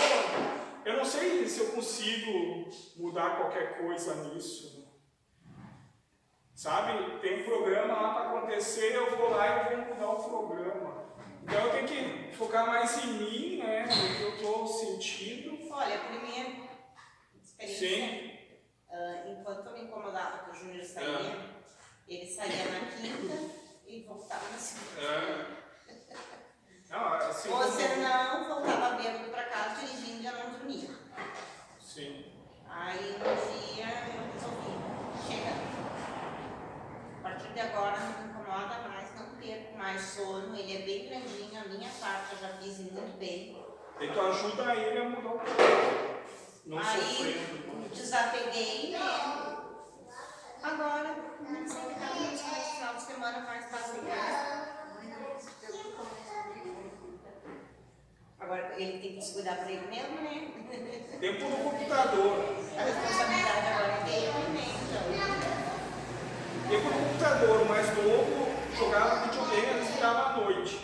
eu 0.85 0.97
não 0.97 1.05
sei 1.05 1.47
se 1.47 1.61
eu 1.61 1.67
consigo 1.69 2.69
mudar 2.97 3.37
qualquer 3.37 3.79
coisa 3.79 4.17
nisso. 4.25 4.88
Sabe, 6.59 7.21
tem 7.21 7.43
um 7.43 7.45
programa 7.45 7.95
lá 7.95 8.15
para 8.15 8.31
acontecer, 8.31 8.93
eu 8.93 9.17
vou 9.17 9.31
lá 9.31 9.47
e 9.47 9.77
vou 9.77 9.95
mudar 9.95 10.11
o 10.11 10.49
programa. 10.49 11.05
Então 11.45 11.67
eu 11.67 11.71
tenho 11.71 11.87
que 11.87 12.37
focar 12.37 12.67
mais 12.67 13.05
em 13.05 13.13
mim, 13.13 13.59
né? 13.59 13.87
No 13.87 14.17
que 14.17 14.23
eu 14.23 14.35
estou 14.35 14.67
sentindo. 14.67 15.73
Olha, 15.73 15.95
a 15.95 15.99
primeira 16.01 16.69
experiência, 17.41 18.41
uh, 18.91 19.31
enquanto 19.31 19.67
eu 19.67 19.73
me 19.73 19.83
incomodava 19.85 20.39
que 20.39 20.51
o 20.51 20.55
Júnior 20.55 20.85
saía, 20.85 21.09
é. 21.09 21.49
ele 22.09 22.27
saía 22.27 22.65
na 22.73 22.91
quinta 22.91 23.55
e 23.87 24.01
voltava 24.03 24.49
na 24.51 24.59
segunda. 24.59 25.01
É. 25.01 25.95
Não, 26.91 27.15
assim, 27.15 27.51
Ou 27.51 27.59
não, 27.61 28.49
voltava 28.49 28.97
bêbado 28.97 29.31
para 29.31 29.45
casa 29.45 29.87
dirigindo 29.87 30.23
e 30.25 30.27
eu 30.27 30.33
não 30.33 30.51
dormia. 30.59 30.91
Sim. 31.79 32.33
Aí 32.69 33.15
um 33.15 33.77
dia 33.77 33.87
eu 34.09 34.33
resolvi, 34.33 34.73
chega. 35.25 35.78
Partir 37.39 37.53
de 37.55 37.61
agora 37.61 37.97
não 38.01 38.19
me 38.19 38.31
incomoda 38.31 38.89
mais, 38.89 39.15
não 39.15 39.27
perco 39.37 39.79
mais 39.79 40.01
sono, 40.03 40.57
ele 40.57 40.77
é 40.77 40.81
bem 40.81 41.09
grandinho, 41.09 41.61
a 41.61 41.69
minha 41.69 41.89
parte 42.01 42.33
eu 42.33 42.39
já 42.41 42.49
fiz 42.59 42.79
muito 42.79 43.17
bem. 43.17 43.65
E 44.01 44.09
tu 44.09 44.21
ajuda 44.21 44.75
ele 44.75 44.99
a 44.99 45.05
mudar 45.05 45.29
o 45.29 45.39
corpo. 45.39 45.53
Não 46.67 46.79
Aí 46.79 47.01
sofrendo. 47.01 47.89
desapeguei 47.95 48.91
né? 48.91 48.99
Agora, 50.65 51.15
comecei 51.39 51.81
a 51.81 51.95
ficar 51.95 52.15
no 52.15 52.71
final 52.75 52.95
de 52.97 53.03
semana 53.03 53.39
mais 53.43 53.71
básica. 53.71 54.79
Agora 58.41 58.75
ele 58.77 58.99
tem 58.99 59.15
que 59.15 59.23
se 59.23 59.35
cuidar 59.35 59.59
para 59.59 59.71
ele 59.71 59.87
mesmo, 59.87 60.17
né? 60.23 60.49
Tempo 61.21 61.49
no 61.49 61.71
computador. 61.71 62.39
A 62.77 62.83
responsabilidade 62.83 63.67
agora 63.69 63.93
é 63.93 64.05
dele, 64.05 64.59
né? 64.59 64.68
Computador, 67.19 67.65
mais 67.65 67.89
novo 67.97 68.49
jogava 68.79 69.27
videogame, 69.27 69.67
eles 69.67 69.89
ficavam 69.89 70.23
à 70.23 70.33
noite. 70.37 70.79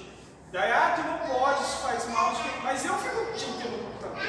Daí, 0.50 0.68
ah, 0.72 0.96
tu 0.96 1.02
não 1.02 1.18
pode, 1.32 1.62
isso 1.62 1.76
faz 1.76 2.08
mal, 2.08 2.32
mas 2.60 2.84
eu 2.84 2.94
fico 2.94 3.20
o 3.20 3.32
dia 3.34 3.48
inteiro 3.50 3.76
no 3.76 3.84
computador. 3.84 4.20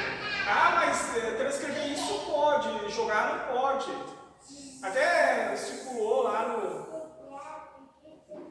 Ah, 0.48 0.72
mas 0.76 1.16
é, 1.16 1.32
transcrever 1.32 1.90
isso 1.90 2.30
pode, 2.30 2.92
jogar 2.92 3.48
não 3.50 3.56
pode. 3.56 3.90
Até 4.84 5.56
circulou 5.56 6.22
lá 6.22 6.46
no, 6.46 6.86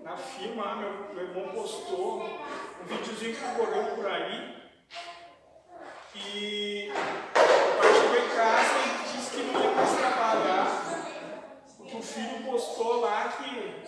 na 0.04 0.18
firma, 0.18 0.76
meu, 0.76 1.14
meu 1.14 1.24
irmão 1.24 1.48
postou 1.54 2.26
um 2.26 2.86
videozinho 2.86 3.38
que 3.38 3.56
correu 3.56 3.96
por 3.96 4.06
aí 4.06 4.54
e 6.14 6.92
o 6.92 7.78
pai 7.78 7.94
chegou 7.94 8.18
em 8.18 8.36
casa 8.36 8.76
e 8.80 9.16
disse 9.16 9.30
que 9.32 9.44
não 9.44 9.62
ia 9.62 9.72
mais 9.72 9.92
trabalhar, 9.98 10.68
porque 11.78 11.96
o 11.96 12.04
filho 12.16 12.46
postou 12.46 13.02
lá 13.02 13.28
que 13.28 13.84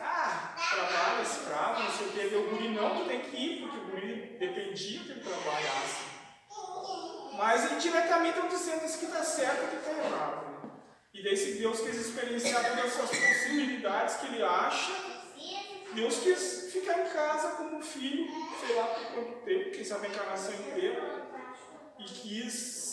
ah, 0.00 0.54
trabalha, 0.56 1.22
escravo, 1.22 1.82
não 1.82 1.90
sei 1.90 2.06
o 2.06 2.10
que, 2.10 2.36
o 2.36 2.50
guri 2.50 2.68
não, 2.68 2.96
tu 2.96 3.08
tem 3.08 3.20
que 3.22 3.36
ir, 3.36 3.60
porque 3.60 3.76
o 3.76 3.84
guri 3.86 4.36
dependia 4.38 5.00
que 5.00 5.10
ele 5.10 5.20
trabalhasse. 5.20 6.12
Mas 7.36 7.72
indiretamente 7.72 8.36
estão 8.36 8.48
dizendo 8.48 8.84
isso 8.84 8.98
que 8.98 9.06
está 9.06 9.24
certo 9.24 9.64
e 9.64 9.68
que 9.68 9.76
está 9.76 9.90
errado. 9.90 10.52
E 11.12 11.22
daí 11.24 11.36
se 11.36 11.58
Deus 11.58 11.80
quis 11.80 11.96
experienciar 11.96 12.62
todas 12.64 12.84
essas 12.84 13.10
possibilidades 13.10 14.16
que 14.16 14.26
ele 14.26 14.42
acha, 14.42 14.92
Deus 15.94 16.20
quis 16.20 16.72
ficar 16.72 17.00
em 17.00 17.10
casa 17.10 17.56
como 17.56 17.82
filho, 17.82 18.26
sei 18.64 18.76
lá 18.76 18.84
por 18.86 19.06
quanto 19.12 19.44
tempo, 19.44 19.70
quem 19.72 19.84
sabe 19.84 20.06
a 20.06 20.10
encarnação 20.10 20.54
inteira, 20.54 21.26
e 21.98 22.04
quis 22.04 22.91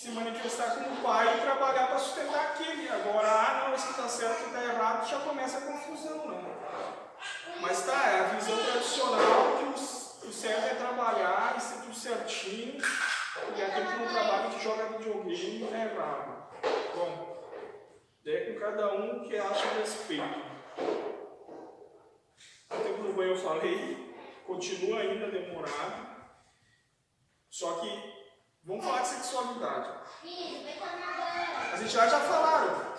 se 0.00 0.12
manifestar 0.12 0.76
como 0.76 1.02
pai 1.02 1.36
e 1.36 1.40
trabalhar 1.42 1.88
para 1.88 1.98
sustentar 1.98 2.52
aquele. 2.52 2.88
Agora, 2.88 3.28
ah, 3.28 3.68
não, 3.68 3.74
isso 3.74 3.90
está 3.90 4.08
certo, 4.08 4.46
está 4.46 4.64
errado, 4.64 5.06
já 5.06 5.20
começa 5.20 5.58
a 5.58 5.60
confusão, 5.60 6.26
não. 6.26 6.40
Mas 7.60 7.84
tá, 7.84 8.08
é 8.08 8.20
a 8.20 8.22
visão 8.28 8.56
tradicional 8.56 9.58
que 9.58 10.26
o, 10.26 10.32
certo 10.32 10.64
é 10.68 10.74
trabalhar 10.74 11.54
e 11.54 11.60
ser 11.60 11.82
tudo 11.82 11.94
certinho, 11.94 12.80
e 13.54 13.62
aquele 13.62 13.86
que 13.88 13.96
não 13.98 14.08
trabalha, 14.08 14.48
que 14.48 14.64
joga 14.64 14.96
videogame, 14.96 15.68
é 15.70 15.92
errado. 15.92 16.48
Bom, 16.94 17.44
é 18.24 18.40
com 18.40 18.58
cada 18.58 18.94
um 18.94 19.28
que 19.28 19.36
acha 19.36 19.66
respeito. 19.80 20.50
Do 22.70 23.12
banho 23.12 23.32
eu 23.32 23.36
falei, 23.36 24.16
continua 24.46 25.00
ainda 25.00 25.30
demorado. 25.30 26.08
Só 27.50 27.72
que 27.80 28.19
vamos 28.64 28.84
falar 28.84 29.02
de 29.02 29.08
sexualidade. 29.08 29.90
As 31.72 31.80
entidades 31.80 32.10
já 32.10 32.20
falaram. 32.20 32.90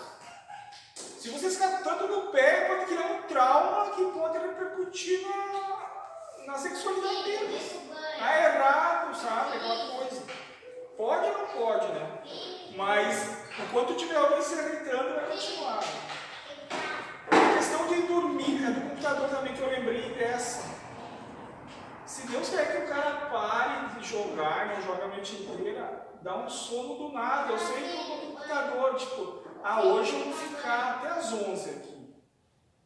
Se 0.96 1.30
você 1.30 1.50
ficar 1.52 1.84
tanto 1.84 2.08
no 2.08 2.32
pé, 2.32 2.66
pode 2.66 2.86
criar 2.86 3.12
um 3.12 3.22
trauma 3.24 3.92
que 3.92 4.04
pode 4.06 4.38
repercutir 4.40 5.28
na, 5.28 6.48
na 6.48 6.58
sexualidade 6.58 7.24
dele. 7.24 7.90
Tá 8.18 8.38
errado, 8.38 9.16
sabe? 9.16 9.58
Aquela 9.58 9.98
coisa. 9.98 10.24
Pode 10.98 11.26
ou 11.26 11.38
não 11.38 11.48
pode, 11.48 11.88
né? 11.94 12.24
Mas 12.76 13.30
enquanto 13.60 13.96
tiver 13.96 14.16
alguém 14.16 14.42
se 14.42 14.56
irritando, 14.56 15.16
vai 15.16 15.26
continuar 15.30 15.82
questão 17.62 17.88
de 17.88 18.02
dormir, 18.02 18.66
é 18.66 18.72
do 18.72 18.82
computador 18.90 19.30
também 19.30 19.54
que 19.54 19.62
eu 19.62 19.70
lembrei 19.70 20.14
dessa. 20.16 20.81
Se 22.12 22.28
Deus 22.28 22.50
quer 22.50 22.70
que 22.70 22.78
o 22.84 22.88
cara 22.94 23.30
pare 23.32 23.98
de 23.98 24.06
jogar, 24.06 24.68
não 24.68 24.82
joga 24.82 25.06
a 25.06 25.08
noite 25.08 25.34
inteira, 25.34 26.10
dá 26.22 26.36
um 26.36 26.50
sono 26.50 26.96
do 26.96 27.14
nada. 27.14 27.54
Eu 27.54 27.58
sei 27.58 27.78
que 27.78 27.96
eu 27.96 28.04
no 28.04 28.32
computador, 28.34 28.96
tipo, 28.96 29.44
ah, 29.64 29.82
hoje 29.82 30.20
eu 30.20 30.26
vou 30.26 30.34
ficar 30.34 30.96
até 30.96 31.08
as 31.08 31.32
11 31.32 31.70
aqui. 31.70 32.14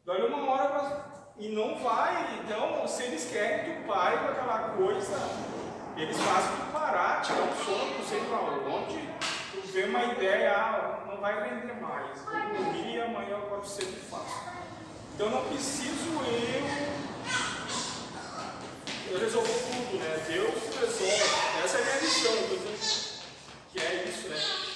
Daí 0.04 0.24
uma 0.24 0.48
hora 0.48 0.68
pra... 0.68 1.04
e 1.38 1.48
não 1.48 1.76
vai. 1.76 2.38
Então, 2.38 2.86
se 2.86 3.02
eles 3.02 3.28
querem 3.28 3.64
que 3.64 3.80
tu 3.80 3.88
pare 3.88 4.16
com 4.16 4.26
aquela 4.26 4.58
coisa, 4.76 5.16
eles 5.96 6.16
fazem 6.20 6.56
tu 6.58 6.72
parar, 6.72 7.20
tirar 7.22 7.42
um 7.42 7.64
sono, 7.64 7.98
não 7.98 8.04
sei 8.04 8.20
pra 8.26 8.38
onde, 8.38 9.10
tu 9.50 9.72
vê 9.72 9.84
uma 9.86 10.04
ideia, 10.04 10.54
ah, 10.56 11.04
não 11.04 11.20
vai 11.20 11.50
render 11.50 11.74
mais. 11.80 12.20
Vou 12.20 12.62
dormir 12.62 12.94
e 12.94 13.00
amanhã 13.00 13.30
eu 13.30 13.38
acordo 13.38 13.66
cedo 13.66 13.90
e 13.90 14.08
faço. 14.08 14.40
Então 15.16 15.30
não 15.30 15.44
preciso 15.46 16.12
eu, 16.12 17.05
eu 19.16 19.20
resolver 19.20 19.48
tudo, 19.48 19.98
né? 19.98 20.24
Deus 20.28 20.54
resolve. 20.78 21.24
Essa 21.64 21.78
é 21.78 21.80
a 21.80 21.84
minha 21.84 22.00
missão, 22.02 22.32
que 23.72 23.80
é 23.80 24.04
isso, 24.08 24.28
né? 24.28 24.75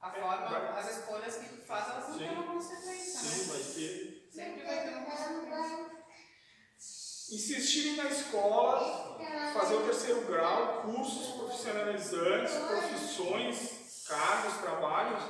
A 0.00 0.10
forma, 0.10 0.78
as 0.78 0.96
escolhas 0.96 1.36
que 1.36 1.48
tu 1.50 1.66
faz, 1.66 1.90
elas 1.90 2.08
não 2.08 2.18
terão 2.18 2.42
consequência. 2.44 3.20
Sim, 3.20 3.38
né? 3.38 3.52
vai 3.52 3.74
ter. 3.74 4.28
Sempre 4.32 4.64
vai 4.64 4.82
ter 4.82 4.94
uma 4.94 5.04
consequência. 5.04 6.00
Insistirem 7.32 7.96
na 7.96 8.04
escola, 8.04 9.18
fazer 9.52 9.74
o 9.74 9.84
terceiro 9.84 10.22
grau, 10.22 10.82
cursos 10.82 11.36
profissionalizantes, 11.36 12.54
profissões, 12.54 14.06
cargos, 14.08 14.54
trabalhos. 14.62 15.22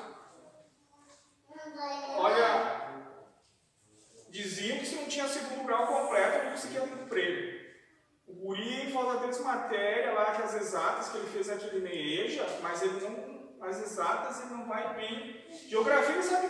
Olha, 2.16 2.80
diziam 4.30 4.78
que 4.78 4.87
se 4.87 4.94
não 4.94 5.06
tinha 5.06 5.28
segundo 5.28 5.66
grau 5.66 5.87
completo, 5.88 6.44
não 6.44 6.52
conseguia 6.52 6.85
um 6.85 7.02
emprego. 7.02 7.61
O 8.26 8.35
guri 8.35 8.92
fazia 8.92 9.20
tantas 9.20 9.40
matéria 9.40 10.12
lá, 10.12 10.37
que 10.37 10.42
as 10.42 10.54
exatas 10.54 11.09
que 11.09 11.18
ele 11.18 11.26
fez 11.26 11.48
é 11.48 11.54
naquele 11.54 11.80
Neeja, 11.80 12.46
mas 12.62 12.80
ele 12.83 13.00
não 13.00 13.30
as 13.62 13.83
exatas 13.83 14.40
ele 14.40 14.55
não 14.55 14.66
vai 14.66 14.94
bem. 14.94 15.44
Geografia 15.68 16.14
ele 16.14 16.23
sabe 16.23 16.49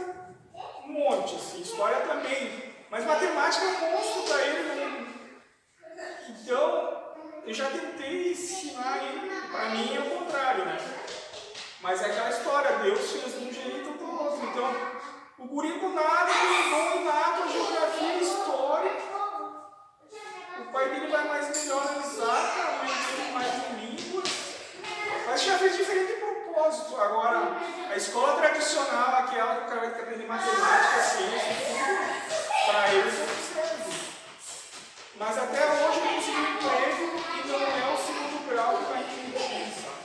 um 0.84 0.92
monte, 0.92 1.34
assim, 1.34 1.60
história 1.60 2.00
também. 2.06 2.74
Mas 2.90 3.04
matemática 3.04 3.64
é 3.64 3.90
monstro 3.90 4.22
para 4.22 4.42
ele. 4.42 4.62
Né? 4.62 5.14
Então, 6.28 7.14
eu 7.46 7.54
já 7.54 7.70
tentei 7.70 8.32
ensinar 8.32 9.02
ele, 9.02 9.30
para 9.50 9.70
mim 9.70 9.96
é 9.96 10.00
o 10.00 10.18
contrário, 10.18 10.64
né? 10.64 10.78
Mas 11.80 12.02
é 12.02 12.06
aquela 12.06 12.30
história, 12.30 12.78
Deus 12.78 13.12
fez 13.12 13.36
um 13.36 13.52
jeito 13.52 13.90
ou 13.90 13.96
do 13.96 14.22
outro. 14.22 14.46
Então, 14.46 14.74
o 15.38 15.46
guri 15.46 15.78
do 15.80 15.88
nada, 15.88 16.30
ele 16.30 16.70
bom 16.70 17.00
inato, 17.00 17.42
a 17.42 17.48
geografia 17.48 18.14
e 18.14 18.22
história. 18.22 18.92
O 20.60 20.72
pai 20.72 20.90
dele 20.90 21.06
vai 21.06 21.28
mais 21.28 21.58
melhor 21.58 21.84
na 21.84 21.98
exata, 21.98 22.84
dele 22.84 23.32
mais 23.32 23.54
em 23.54 23.86
línguas. 23.86 24.28
Mas 25.26 25.42
já 25.42 25.58
fez 25.58 25.76
diferente 25.76 26.19
propósito. 26.60 27.00
Agora, 27.00 27.56
a 27.90 27.96
escola 27.96 28.36
tradicional, 28.36 29.24
aquela 29.24 29.56
que 29.56 29.62
o 29.62 29.68
cara 29.68 29.90
que 29.90 30.00
aprende 30.00 30.26
matemática, 30.26 31.02
ciência, 31.02 31.56
para 32.66 32.92
eles 32.92 33.14
não 33.18 33.26
serve. 33.26 34.10
Mas 35.16 35.38
até 35.38 35.64
hoje 35.64 36.00
eu 36.00 36.14
consegui 36.14 36.36
um 36.36 36.54
emprego 36.54 37.04
e 37.34 37.48
não 37.48 37.60
é 37.60 37.94
o 37.94 37.96
segundo 37.96 38.48
grau 38.48 38.78
que 38.78 38.84
vai 38.84 39.00
entender, 39.02 39.72
sabe? 39.74 40.00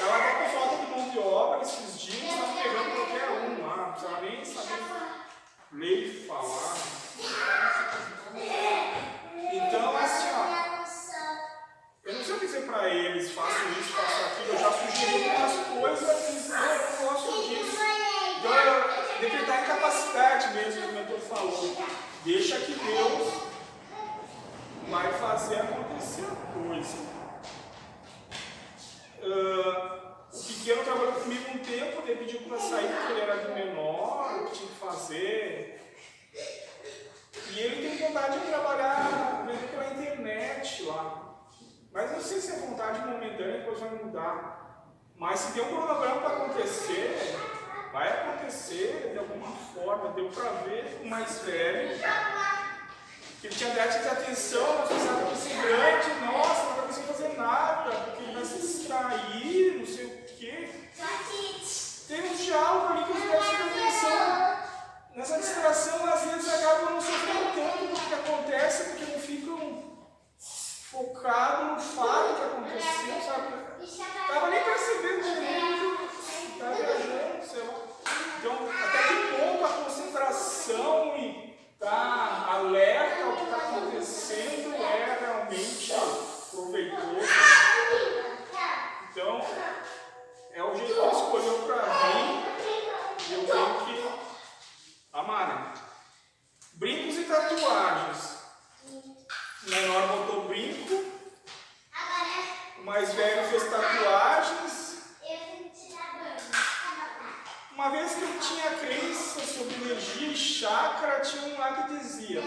Ela 0.00 0.18
está 0.18 0.30
com 0.38 0.48
falta 0.50 0.76
de 0.76 0.86
mão 0.90 1.10
de 1.10 1.18
obra 1.18 1.62
esses 1.62 2.00
dias, 2.00 2.32
está 2.32 2.62
pegando 2.62 2.94
qualquer 2.94 3.30
um 3.30 3.66
lá, 3.66 3.76
não 3.76 3.92
precisa 3.92 4.20
nem 4.20 4.44
saber 4.44 4.82
ler 5.72 6.06
e 6.06 6.26
falar. 6.26 6.76
Então, 9.52 9.96
assim, 9.96 10.28
ó. 10.34 10.66
Eu 12.06 12.14
não 12.14 12.22
sei 12.22 12.34
o 12.36 12.38
que 12.38 12.46
dizer 12.46 12.66
para 12.66 12.88
eles, 12.88 13.32
faço 13.32 13.68
isso, 13.80 13.92
faço 13.94 14.26
aquilo, 14.26 14.52
eu 14.52 14.58
já 14.60 14.70
sugeri 14.70 15.28
algumas 15.28 15.66
coisas, 15.66 16.28
eles 16.28 16.48
não, 16.48 16.64
eu 16.64 16.90
não 16.92 17.08
gosto 17.08 17.48
disso. 17.48 17.78
Então, 18.38 18.54
eu 18.54 19.20
decretar 19.20 19.64
incapacidade 19.64 20.54
mesmo, 20.54 20.82
como 20.82 20.92
o 20.92 21.02
mentor 21.02 21.18
falou. 21.18 21.76
Deixa 22.24 22.60
que 22.60 22.74
Deus 22.74 23.42
vai 24.88 25.12
fazer 25.14 25.56
acontecer 25.56 26.26
a 26.26 26.36
coisa. 26.52 26.96
Uh, 29.20 30.06
o 30.32 30.44
pequeno 30.44 30.84
trabalhou 30.84 31.12
comigo 31.14 31.50
um 31.50 31.58
tempo, 31.58 32.02
ele 32.06 32.24
pediu 32.24 32.40
para 32.42 32.58
sair 32.60 32.86
porque 32.86 33.12
ele 33.14 33.20
era 33.20 33.36
de 33.38 33.52
menor, 33.52 34.42
o 34.42 34.46
que 34.46 34.58
tinha 34.58 34.68
que 34.68 34.76
fazer. 34.76 35.96
E 37.50 37.58
ele 37.58 37.88
tem 37.88 38.06
vontade 38.06 38.38
de 38.38 38.46
trabalhar 38.46 39.42
mesmo 39.44 39.66
pela 39.70 39.86
internet 39.92 40.84
lá. 40.84 41.26
Mas 41.96 42.12
não 42.12 42.20
sei 42.20 42.38
se 42.42 42.52
é 42.52 42.56
vontade 42.56 43.00
momentânea 43.06 43.60
depois 43.60 43.80
vai 43.80 43.88
mudar. 43.88 44.84
Mas 45.16 45.40
se 45.40 45.52
tem 45.52 45.62
um 45.62 45.68
cronograma 45.68 46.20
para 46.20 46.36
acontecer, 46.36 47.34
vai 47.90 48.06
acontecer 48.06 49.12
de 49.12 49.18
alguma 49.18 49.50
forma. 49.72 50.12
Deu 50.12 50.28
para 50.28 50.50
ver 50.66 51.00
o 51.02 51.06
mais 51.06 51.38
velho. 51.38 51.98
Que 53.40 53.46
ele 53.46 53.54
tinha 53.54 53.70
déficit 53.70 54.02
de 54.02 54.08
atenção, 54.08 54.78
mas 54.78 54.88
pensava 54.90 55.30
que 55.30 55.38
ser 55.38 55.56
grande, 55.56 56.20
nossa, 56.26 56.64
não 56.64 56.74
vai 56.74 56.86
conseguir 56.86 57.06
fazer 57.06 57.28
nada, 57.38 57.90
porque 57.90 58.22
ele 58.24 58.34
vai 58.34 58.44
se 58.44 58.58
distrair, 58.58 59.78
não 59.78 59.86
sei 59.86 60.04
o 60.04 60.24
quê. 60.36 60.70
Tem 62.08 62.30
um 62.30 62.34
diálogo 62.36 62.92
ali 62.92 63.04
que 63.04 63.12
os 63.12 63.22
déficits 63.22 63.56
de 63.56 63.80
atenção. 63.80 64.56
Nessa 65.14 65.38
distração, 65.38 66.12
às 66.12 66.20
vezes 66.24 66.52
acabam 66.52 66.90
não 66.90 67.00
sofrendo 67.00 67.54
tanto 67.54 67.86
do 67.86 68.00
que 68.06 68.14
acontece, 68.14 68.84
porque 68.90 69.12
não 69.12 69.18
ficam 69.18 69.96
focado 71.26 71.74
no 71.74 71.80
fato 71.80 72.34
que 72.36 72.42
aconteceu, 72.42 73.20
sabe? 73.20 73.82
Estava 73.82 74.48
nem 74.48 74.62
percebendo 74.62 75.22
direito, 75.22 76.08
estava 76.52 76.74
viajando, 76.74 77.44
sei 77.44 77.62
lá. 77.62 77.74
Então, 78.38 78.68
até 78.84 79.02
que 79.08 79.36
ponto 79.36 79.64
a 79.64 79.68
concentração 79.68 81.16
e 81.16 81.58
estar 81.72 81.90
tá 81.90 82.52
alerta 82.52 83.24
ao 83.24 83.32
que 83.36 83.44
está 83.44 83.56
acontecendo 83.56 84.74
é 84.74 85.18
realmente 85.20 85.92
proveitoso. 86.50 87.16
Então, 89.10 89.46
é 90.52 90.62
o 90.62 90.74
jeito 90.76 90.94
que 90.94 91.00
ele 91.00 91.10
escolheu 91.10 91.58
para 91.66 91.86
mim 91.86 92.44
e 93.28 93.34
eu 93.34 93.46
tenho 93.46 93.86
que 93.86 94.08
amar. 95.12 95.48
Né? 95.48 95.74
Brincos 96.74 97.16
e 97.16 97.24
tatuagens. 97.24 98.36
O 99.66 99.70
menor 99.70 100.06
botou 100.08 100.42
brinco. 100.42 101.16
O 102.78 102.84
mais 102.84 103.12
velho 103.14 103.48
fez 103.48 103.64
tatuagens. 103.68 104.96
Uma 107.72 107.90
vez 107.90 108.14
que 108.14 108.22
eu 108.22 108.40
tinha 108.40 108.70
crença 108.78 109.40
sobre 109.40 109.74
energia 109.74 110.28
e 110.28 110.36
chakra, 110.36 111.20
tinha 111.20 111.42
um 111.42 111.58
lá 111.58 111.72
que 111.72 111.98
dizia: 111.98 112.42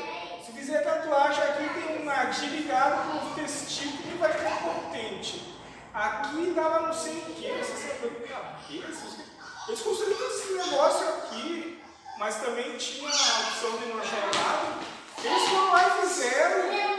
se 0.45 0.53
fizer 0.53 0.81
tatuagem 0.81 1.43
aqui 1.43 1.69
tem 1.73 2.01
um 2.01 2.05
nadi 2.05 2.45
ligado 2.47 3.11
com 3.11 3.27
o 3.27 3.35
testículo 3.35 4.01
que 4.01 4.17
vai 4.17 4.31
ficar 4.31 4.63
potente. 4.63 5.55
Aqui 5.93 6.53
dava 6.55 6.87
não 6.87 6.93
sei 6.93 7.17
o 7.17 7.25
que, 7.33 7.51
você 7.51 7.75
sabe 7.75 8.09
de 8.09 8.27
cabeça. 8.27 9.25
Eles 9.67 9.81
construíram 9.81 10.27
esse 10.29 10.53
negócio 10.53 11.07
aqui, 11.09 11.83
mas 12.17 12.35
também 12.37 12.77
tinha 12.77 13.09
a 13.09 13.39
opção 13.41 13.77
de 13.77 13.85
não 13.87 13.99
achar 13.99 14.21
nada. 14.33 14.79
Eles 15.21 15.49
foram 15.49 15.71
lá 15.71 15.85
e 15.85 16.07
fizeram 16.07 16.89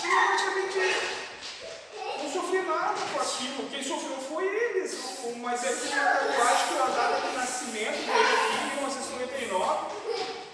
praticamente 0.00 1.16
não 2.22 2.32
sofri 2.32 2.62
nada 2.62 2.94
com 3.12 3.20
aquilo. 3.20 3.68
Quem 3.70 3.82
sofreu 3.82 4.16
foi 4.28 4.44
eles. 4.44 5.20
O 5.24 5.36
mais 5.38 5.60
velho 5.60 5.76
tinha 5.78 6.02
uma 6.02 6.10
tatuagem 6.10 6.66
que 6.68 6.80
a 6.80 6.86
data 6.86 7.28
de 7.28 7.36
nascimento 7.36 7.98
dele 8.06 8.34
aqui 8.34 8.54
em 8.54 8.76
1999 8.76 9.86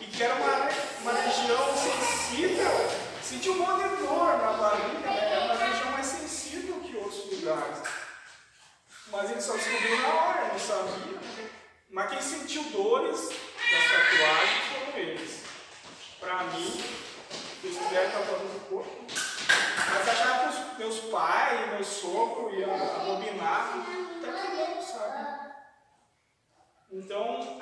e 0.01 0.07
que 0.07 0.23
era 0.23 0.35
uma, 0.35 0.69
uma 1.03 1.13
região 1.21 1.75
sensível. 1.77 3.03
Dor 3.89 4.39
na 4.39 4.53
barriga, 4.53 5.11
né? 5.11 5.33
Era 5.33 5.45
uma 5.45 5.55
região 5.55 5.91
mais 5.93 6.07
sensível 6.07 6.81
que 6.81 6.97
outros 6.97 7.31
lugares. 7.31 7.83
Mas 9.11 9.31
ele 9.31 9.41
só 9.41 9.55
descobriu 9.55 10.01
na 10.01 10.09
hora, 10.09 10.49
não 10.49 10.59
sabia. 10.59 11.21
Mas 11.91 12.11
quem 12.11 12.23
sentiu 12.23 12.63
dores 12.65 13.29
das 13.29 13.85
tatuagens 13.85 14.65
foram 14.73 14.99
eles. 14.99 15.43
Para 16.19 16.45
mim, 16.45 16.83
quiserem 17.61 18.11
tatuagem 18.11 18.47
no 18.47 18.61
corpo, 18.61 19.05
mas 19.07 20.09
achava 20.09 20.49
que 20.49 20.49
os 20.49 20.79
meus 20.79 21.01
pais, 21.11 21.69
meu 21.71 21.85
sogro 21.85 22.55
iam 22.55 22.75
abominar, 22.75 23.75
até 24.17 24.33
que 24.33 24.57
não, 24.57 24.83
sabe? 24.83 25.53
Então, 26.91 27.61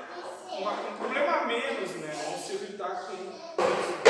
um 0.53 0.97
problema 0.97 1.33
a 1.33 1.45
menos, 1.47 1.91
né? 1.97 2.13
Não 2.31 2.39
se 2.39 2.55
evitar 2.55 3.07
com 3.07 4.10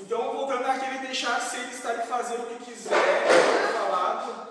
Então, 0.00 0.32
voltando 0.32 0.64
àquele 0.64 0.98
deixar 0.98 1.40
ser 1.40 1.58
ele 1.58 1.74
estar 1.74 1.94
e 1.94 2.06
fazer 2.06 2.36
o 2.36 2.46
que 2.46 2.64
quiser, 2.66 3.26
falado, 3.72 4.48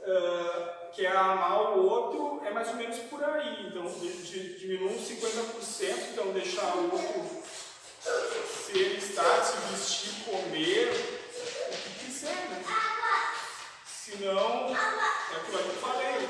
uh, 0.00 0.92
que 0.92 1.06
é 1.06 1.10
amar 1.10 1.76
o 1.76 1.86
outro, 1.86 2.42
é 2.44 2.50
mais 2.50 2.68
ou 2.68 2.74
menos 2.74 2.98
por 2.98 3.22
aí. 3.24 3.68
Então, 3.68 3.84
diminui 3.84 4.94
uns 4.94 5.08
50%, 5.08 6.12
então 6.12 6.32
deixar 6.32 6.76
o 6.76 6.92
outro 6.92 7.42
se 8.02 8.72
ele 8.72 8.98
está, 8.98 9.42
se 9.42 9.56
vestir, 9.70 10.24
comer, 10.24 10.88
o 11.68 11.76
que 11.76 12.04
quiser, 12.04 12.48
né? 12.50 12.64
Senão, 13.86 14.68
é 14.68 15.36
aquilo 15.36 15.58
que 15.58 15.68
eu 15.68 15.74
falei. 15.80 16.28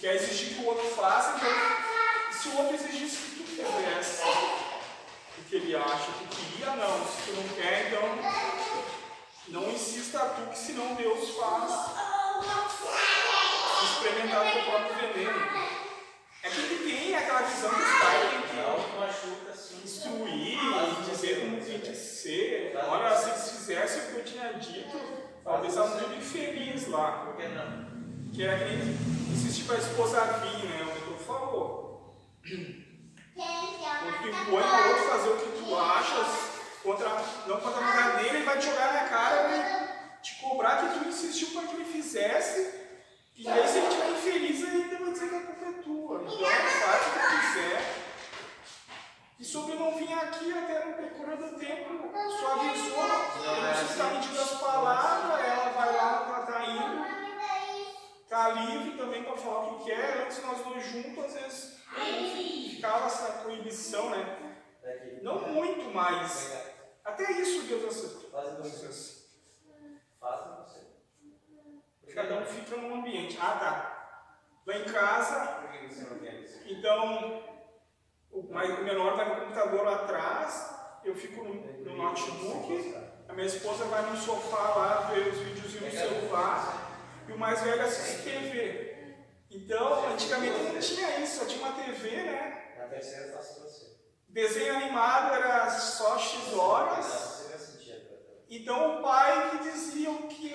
Quer 0.00 0.14
exigir 0.14 0.54
que 0.54 0.62
o 0.62 0.66
outro 0.66 0.88
faça, 0.96 1.36
então, 1.36 2.32
se 2.32 2.48
o 2.48 2.56
outro 2.56 2.74
exigisse 2.74 3.16
que 3.16 3.44
tu 3.44 3.44
fizesse 3.44 4.22
o 5.40 5.44
que 5.44 5.56
ele 5.56 5.74
acha 5.74 6.12
que 6.18 6.36
queria, 6.36 6.76
não. 6.76 7.04
Se 7.04 7.22
tu 7.26 7.32
não 7.32 7.48
quer, 7.56 7.88
então, 7.88 8.02
não 9.48 9.70
insista 9.70 10.18
tu, 10.18 10.50
que 10.50 10.58
senão 10.58 10.94
Deus 10.94 11.30
faz 11.30 11.90
experimentar 13.82 14.46
o 14.46 14.52
teu 14.52 14.62
próprio 14.64 14.94
veneno. 14.94 15.40
É 16.42 16.48
que 16.48 16.60
ele 16.60 16.90
tem 16.90 17.14
aquela 17.14 17.42
visão 17.42 17.70
que 17.70 17.82
os 17.82 17.98
pais 18.00 18.30
têm 18.30 18.42
que 18.42 18.50
instruir, 19.84 20.58
dizer 21.10 21.40
como 21.40 21.60
tem 21.62 21.80
que 21.80 21.94
ser. 21.94 22.76
Olha, 22.88 23.16
se 23.16 23.30
eles 23.30 23.50
fizessem 23.50 24.02
o 24.02 24.06
que 24.06 24.16
eu 24.18 24.24
tinha 24.24 24.52
dito, 24.54 24.98
talvez 25.44 25.72
estavam 25.72 26.00
muito 26.00 26.16
infeliz 26.16 26.88
lá. 26.88 27.24
Por 27.24 27.36
que 27.36 27.48
não? 27.48 27.90
Que 28.32 28.42
era 28.44 28.58
que 28.58 28.74
insistir 29.32 29.64
para 29.64 29.76
a 29.76 29.78
esposa 29.78 30.20
vir, 30.20 30.64
né? 30.64 30.82
O 30.82 30.86
mentor 30.86 31.18
falou 31.18 32.16
impõe 34.30 34.62
ao 34.62 34.88
outro 34.88 35.08
fazer 35.08 35.28
o 35.30 35.36
que 35.36 35.62
tu 35.62 35.78
achas, 35.78 36.50
contra, 36.82 37.08
não 37.46 37.60
contra 37.60 37.80
a 37.80 37.86
vontade 37.86 38.16
dele, 38.22 38.36
ele 38.36 38.44
vai 38.44 38.58
te 38.58 38.66
jogar 38.66 38.92
na 38.92 39.08
cara 39.08 39.48
e 40.18 40.22
te 40.22 40.34
cobrar 40.40 40.76
que 40.78 40.98
tu 40.98 41.08
insistiu 41.08 41.48
para 41.48 41.68
que 41.68 41.74
ele 41.74 41.84
fizesse. 41.84 42.80
E 43.36 43.48
aí, 43.48 43.66
se 43.66 43.78
ele 43.78 43.86
estiver 43.86 44.10
infeliz, 44.10 44.64
ainda 44.64 44.98
vai 44.98 45.12
dizer 45.12 45.28
que 45.28 45.34
a 45.34 45.40
culpa 45.40 45.64
é 45.64 45.82
tua. 45.82 46.22
Então, 46.22 46.46
faz 46.46 47.06
o 47.06 47.10
que 47.10 47.46
quiser. 47.46 48.00
E 49.38 49.44
sobre 49.44 49.74
não 49.76 49.96
vir 49.96 50.12
aqui, 50.12 50.52
até 50.52 50.84
no 50.84 50.94
percurso 50.94 51.36
do 51.36 51.58
tempo, 51.58 52.10
sua 52.38 52.52
avisou, 52.52 53.08
não 53.08 53.24
precisa 53.30 53.96
tá 53.96 54.04
ah, 54.04 54.14
medir 54.14 54.38
as 54.38 54.50
palavras, 54.60 55.40
ela 55.46 55.70
vai 55.70 55.96
lá 55.96 56.20
no 56.20 56.34
Está 58.30 58.50
livre 58.50 58.96
também 58.96 59.24
para 59.24 59.36
falar 59.36 59.58
o 59.58 59.78
que 59.78 59.86
quer. 59.86 60.22
Antes 60.22 60.40
nós 60.44 60.64
dois 60.64 60.86
juntos, 60.86 61.18
às 61.18 61.32
vezes 61.34 61.80
ficava 62.76 63.06
essa 63.06 63.32
proibição, 63.42 64.08
né? 64.10 64.54
Não 65.20 65.48
muito, 65.48 65.92
mas 65.92 66.52
até 67.04 67.32
isso 67.32 67.66
Deus 67.66 67.86
aceitou. 67.86 68.30
Faça 70.20 70.62
você. 70.62 70.86
Cada 72.14 72.36
um 72.36 72.44
fica 72.46 72.76
num 72.76 73.00
ambiente. 73.00 73.36
Ah, 73.42 73.56
tá. 73.58 74.62
Lá 74.64 74.76
em 74.76 74.84
casa, 74.84 75.64
então 76.66 77.42
o, 78.30 78.44
mais, 78.44 78.78
o 78.78 78.84
menor 78.84 79.16
vai 79.16 79.28
no 79.28 79.40
computador 79.40 79.84
lá 79.84 79.96
atrás, 80.04 80.72
eu 81.02 81.16
fico 81.16 81.42
no, 81.42 81.54
no 81.54 81.96
notebook, 81.96 82.94
a 83.28 83.32
minha 83.32 83.46
esposa 83.48 83.86
vai 83.86 84.08
no 84.08 84.16
sofá 84.16 84.76
lá 84.76 85.00
ver 85.10 85.26
os 85.26 85.38
vídeos 85.38 85.80
no 85.80 85.90
celular 85.90 86.89
e 87.30 87.32
o 87.32 87.38
mais 87.38 87.62
velho 87.62 87.82
assiste 87.82 88.24
TV. 88.24 89.14
Então, 89.50 90.12
antigamente 90.12 90.58
não 90.58 90.80
tinha 90.80 91.20
isso, 91.20 91.38
só 91.38 91.44
tinha 91.46 91.64
uma 91.64 91.72
TV, 91.72 92.10
né? 92.10 92.74
Na 92.76 92.84
terceira 92.86 93.32
faço 93.32 93.60
você. 93.60 93.86
Desenho 94.28 94.76
animado 94.76 95.34
era 95.34 95.70
só 95.70 96.18
X 96.18 96.52
horas. 96.54 97.40
Então 98.48 98.98
o 98.98 99.02
pai 99.02 99.50
que 99.50 99.70
dizia 99.70 100.10
o 100.10 100.26
que 100.26 100.48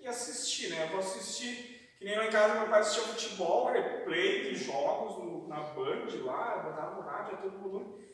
ia 0.00 0.10
assistir, 0.10 0.68
né? 0.70 0.82
Eu 0.82 0.88
vou 0.88 0.98
assistir, 0.98 1.94
que 1.96 2.04
nem 2.04 2.16
lá 2.16 2.26
em 2.26 2.30
casa 2.30 2.54
meu 2.54 2.68
pai 2.68 2.80
assistia 2.80 3.04
futebol, 3.04 3.70
replay 3.70 4.50
de 4.50 4.64
jogos 4.64 5.16
no, 5.18 5.46
na 5.46 5.60
Band 5.60 6.08
lá, 6.24 6.56
botava 6.58 6.96
no 6.96 7.02
rádio 7.02 7.34
a 7.34 7.36
todo 7.42 7.58
volume. 7.58 8.04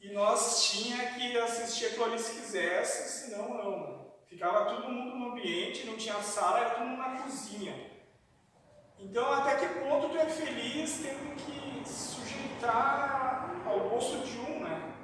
E 0.00 0.12
nós 0.12 0.70
tinha 0.70 1.14
que 1.14 1.38
assistir 1.38 1.86
aquilo 1.86 2.04
ali 2.04 2.18
se 2.18 2.32
quisesse, 2.32 3.26
senão 3.26 3.48
não. 3.54 3.99
Ficava 4.30 4.76
todo 4.76 4.88
mundo 4.88 5.16
no 5.16 5.32
ambiente, 5.32 5.86
não 5.86 5.96
tinha 5.96 6.14
sala, 6.22 6.60
era 6.60 6.70
todo 6.70 6.86
mundo 6.86 6.98
na 6.98 7.20
cozinha. 7.20 7.74
Então, 8.96 9.32
até 9.32 9.56
que 9.56 9.80
ponto 9.80 10.08
tu 10.08 10.16
é 10.16 10.26
feliz 10.26 11.00
tendo 11.02 11.34
que 11.34 11.88
sujeitar 11.88 13.60
ao 13.66 13.90
gosto 13.90 14.18
de 14.18 14.38
um, 14.38 14.60
né? 14.60 14.94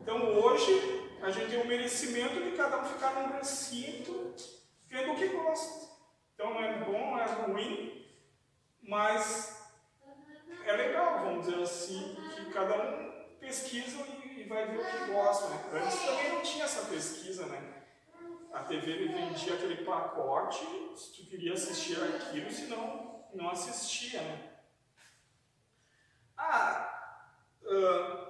Então, 0.00 0.16
hoje, 0.38 1.18
a 1.20 1.28
gente 1.28 1.50
tem 1.50 1.60
o 1.60 1.66
merecimento 1.66 2.40
de 2.40 2.56
cada 2.56 2.78
um 2.78 2.84
ficar 2.84 3.14
num 3.14 3.36
recinto 3.36 4.32
vendo 4.86 5.12
o 5.12 5.16
que 5.16 5.26
gosta. 5.26 5.88
Então, 6.34 6.54
não 6.54 6.62
é 6.62 6.78
bom, 6.78 7.10
não 7.10 7.18
é 7.18 7.24
ruim, 7.24 8.06
mas 8.80 9.60
é 10.64 10.72
legal, 10.72 11.24
vamos 11.24 11.46
dizer 11.46 11.60
assim, 11.60 12.16
que 12.32 12.52
cada 12.52 12.76
um 12.76 13.08
pesquisa 13.40 14.06
e, 14.36 14.44
vai 14.44 14.66
ver 14.66 14.78
o 14.78 14.84
que 14.84 15.12
gosta, 15.12 15.48
né? 15.48 15.64
Antes 15.72 16.00
também 16.00 16.28
não 16.30 16.42
tinha 16.42 16.64
essa 16.64 16.86
pesquisa, 16.86 17.44
né? 17.46 17.77
A 18.52 18.64
TV 18.64 19.08
vendia 19.08 19.54
aquele 19.54 19.84
pacote, 19.84 20.64
se 20.96 21.12
tu 21.12 21.28
queria 21.28 21.52
assistir 21.52 22.02
aquilo, 22.02 22.50
senão 22.50 23.24
não 23.34 23.50
assistia, 23.50 24.22
né? 24.22 24.52
Ah, 26.36 27.18
uh, 27.62 28.28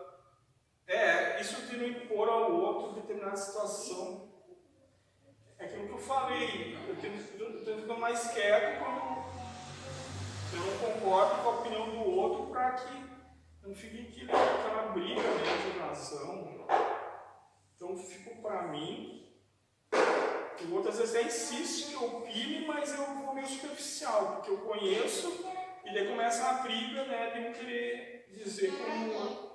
é, 0.87 1.41
isso 1.41 1.67
de 1.67 1.77
não 1.77 1.87
impor 1.87 2.29
ao 2.29 2.53
outro 2.53 3.01
determinada 3.01 3.37
situação. 3.37 4.33
É 5.59 5.67
aquilo 5.67 5.87
que 5.87 5.93
eu 5.93 5.99
falei, 5.99 6.77
eu 6.89 7.59
estou 7.59 7.77
ficando 7.77 7.99
mais 7.99 8.33
quieto 8.33 8.79
quando 8.79 9.19
eu 10.55 10.61
não 10.61 10.95
concordo 10.95 11.43
com 11.43 11.49
a 11.49 11.61
opinião 11.61 11.91
do 11.91 12.11
outro 12.11 12.47
para 12.47 12.73
que 12.73 13.09
não 13.63 13.75
fique 13.75 14.25
aquela 14.31 14.93
briga 14.93 15.21
né, 15.21 15.73
de 15.73 15.79
razão. 15.79 16.67
Então 17.77 17.97
fico 17.99 18.41
para 18.41 18.63
mim 18.69 19.19
o 19.93 20.75
outro 20.75 20.88
às 20.88 20.88
vezes 20.99 21.15
até 21.15 21.27
insiste, 21.27 21.97
opine, 21.97 22.67
mas 22.67 22.93
eu 22.93 23.05
vou 23.05 23.35
meio 23.35 23.47
superficial, 23.47 24.37
porque 24.37 24.51
eu 24.51 24.59
conheço 24.59 25.45
e 25.85 25.93
daí 25.93 26.09
começa 26.09 26.45
a 26.45 26.55
briga 26.55 27.05
né, 27.05 27.31
de 27.31 27.49
um 27.49 27.53
querer 27.53 28.29
dizer 28.37 28.73
como 28.73 29.49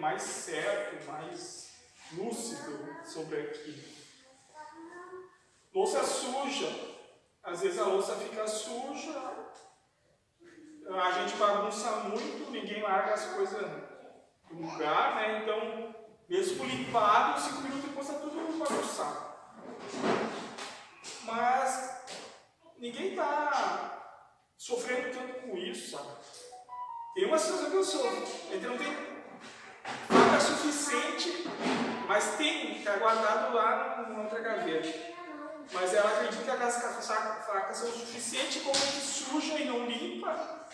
mais 0.00 0.22
certo, 0.22 1.06
mais 1.10 1.70
lúcido 2.12 2.88
sobre 3.04 3.40
aquilo. 3.40 3.82
Louça 5.72 6.02
suja, 6.02 6.68
às 7.42 7.60
vezes 7.60 7.78
a 7.78 7.84
louça 7.84 8.16
fica 8.16 8.46
suja, 8.46 9.12
a 10.88 11.12
gente 11.12 11.36
bagunça 11.36 11.90
muito, 12.08 12.50
ninguém 12.50 12.82
larga 12.82 13.14
as 13.14 13.26
coisas 13.26 13.62
no 14.50 14.72
lugar, 14.72 15.14
né? 15.14 15.42
Então, 15.42 15.94
mesmo 16.28 16.64
limpado, 16.64 17.40
cinco 17.40 17.62
minutos 17.62 17.84
depois 17.84 18.08
está 18.08 18.18
tudo 18.20 18.58
bagunçado. 18.58 19.30
Mas 21.24 22.02
ninguém 22.78 23.10
está 23.10 23.98
sofrendo 24.56 25.16
tanto 25.16 25.40
com 25.40 25.56
isso, 25.56 25.96
sabe? 25.96 26.10
Tem 27.14 27.26
uma 27.26 27.38
situação 27.38 27.70
que 27.70 27.76
eu 27.76 27.84
sofro. 27.84 28.26
Ele 28.50 28.66
não 28.66 28.78
tem 28.78 29.10
faca 30.08 30.40
suficiente, 30.40 31.48
mas 32.06 32.36
tem, 32.36 32.78
está 32.78 32.96
guardado 32.96 33.54
lá 33.54 34.06
numa 34.08 34.22
outra 34.22 34.40
gaveta. 34.40 35.10
Mas 35.72 35.94
ela 35.94 36.10
acredita 36.10 36.56
que 36.56 36.62
as 36.62 36.82
facas 36.82 37.76
são 37.76 37.92
suficientes, 37.92 38.62
como 38.62 38.76
ele 38.76 39.00
suja 39.00 39.54
e 39.58 39.66
não 39.66 39.86
limpa. 39.86 40.66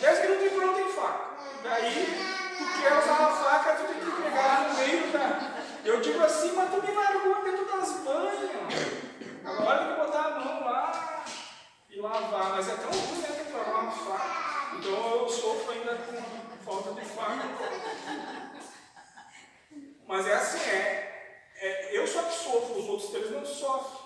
10 0.00 0.20
minutos 0.22 0.46
e 0.46 0.50
pronto 0.50 0.74
tem 0.74 0.92
faca. 0.92 1.30
Daí, 1.62 2.06
tu 2.58 2.82
quer 2.82 2.98
usar 2.98 3.26
a 3.26 3.36
faca, 3.36 3.74
tu 3.74 3.84
tem 3.86 4.00
que 4.00 4.22
pegar 4.22 4.68
no 4.68 4.74
meio 4.74 5.12
da. 5.12 5.60
Eu 5.84 6.00
digo 6.00 6.22
assim, 6.22 6.52
mas 6.52 6.70
tu 6.70 6.82
me 6.82 6.92
largou 6.92 7.44
dentro 7.44 7.64
das 7.66 7.90
banhas. 8.00 9.09
Agora 9.44 9.78
tem 9.78 9.94
que 9.94 10.00
botar 10.00 10.24
a 10.26 10.40
mão 10.40 10.64
lá 10.64 11.24
e 11.88 12.00
lavar, 12.00 12.50
mas 12.50 12.68
é 12.68 12.76
tão 12.76 12.90
ruim 12.90 13.20
né, 13.20 13.44
que 13.44 13.52
lavar 13.52 13.82
uma 13.82 13.92
faca. 13.92 14.76
Então 14.76 15.16
eu 15.16 15.28
sofro 15.28 15.72
ainda 15.72 15.96
com 15.96 16.64
falta 16.64 17.00
de 17.00 17.06
faca. 17.06 17.48
Mas 20.06 20.26
é 20.26 20.34
assim, 20.34 20.70
é, 20.70 21.50
é 21.56 21.98
eu 21.98 22.06
só 22.06 22.22
que 22.22 22.34
sofro, 22.34 22.78
os 22.78 22.88
outros 22.88 23.10
três 23.10 23.30
não 23.30 23.44
sofrem. 23.44 24.00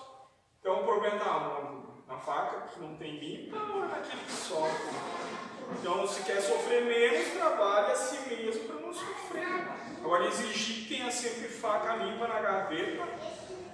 Então 0.59 0.81
o 0.81 0.83
problema 0.83 1.17
está 1.17 1.75
na 2.07 2.17
faca 2.17 2.67
que 2.67 2.79
não 2.79 2.95
tem 2.95 3.17
limpa 3.17 3.57
ou 3.57 3.83
é 3.83 3.87
naquele 3.87 4.23
que 4.23 4.31
sofre. 4.31 4.95
Então 5.71 6.07
se 6.07 6.23
quer 6.23 6.41
sofrer 6.41 6.85
menos, 6.85 7.33
trabalhe 7.33 7.91
a 7.91 7.95
si 7.95 8.17
mesmo 8.29 8.65
para 8.65 8.75
não 8.75 8.93
sofrer. 8.93 9.47
Agora 10.03 10.27
exigir 10.27 10.87
que 10.87 10.95
tenha 10.95 11.11
sempre 11.11 11.47
faca 11.47 11.95
limpa 11.95 12.27
na 12.27 12.39
gaveta 12.39 13.03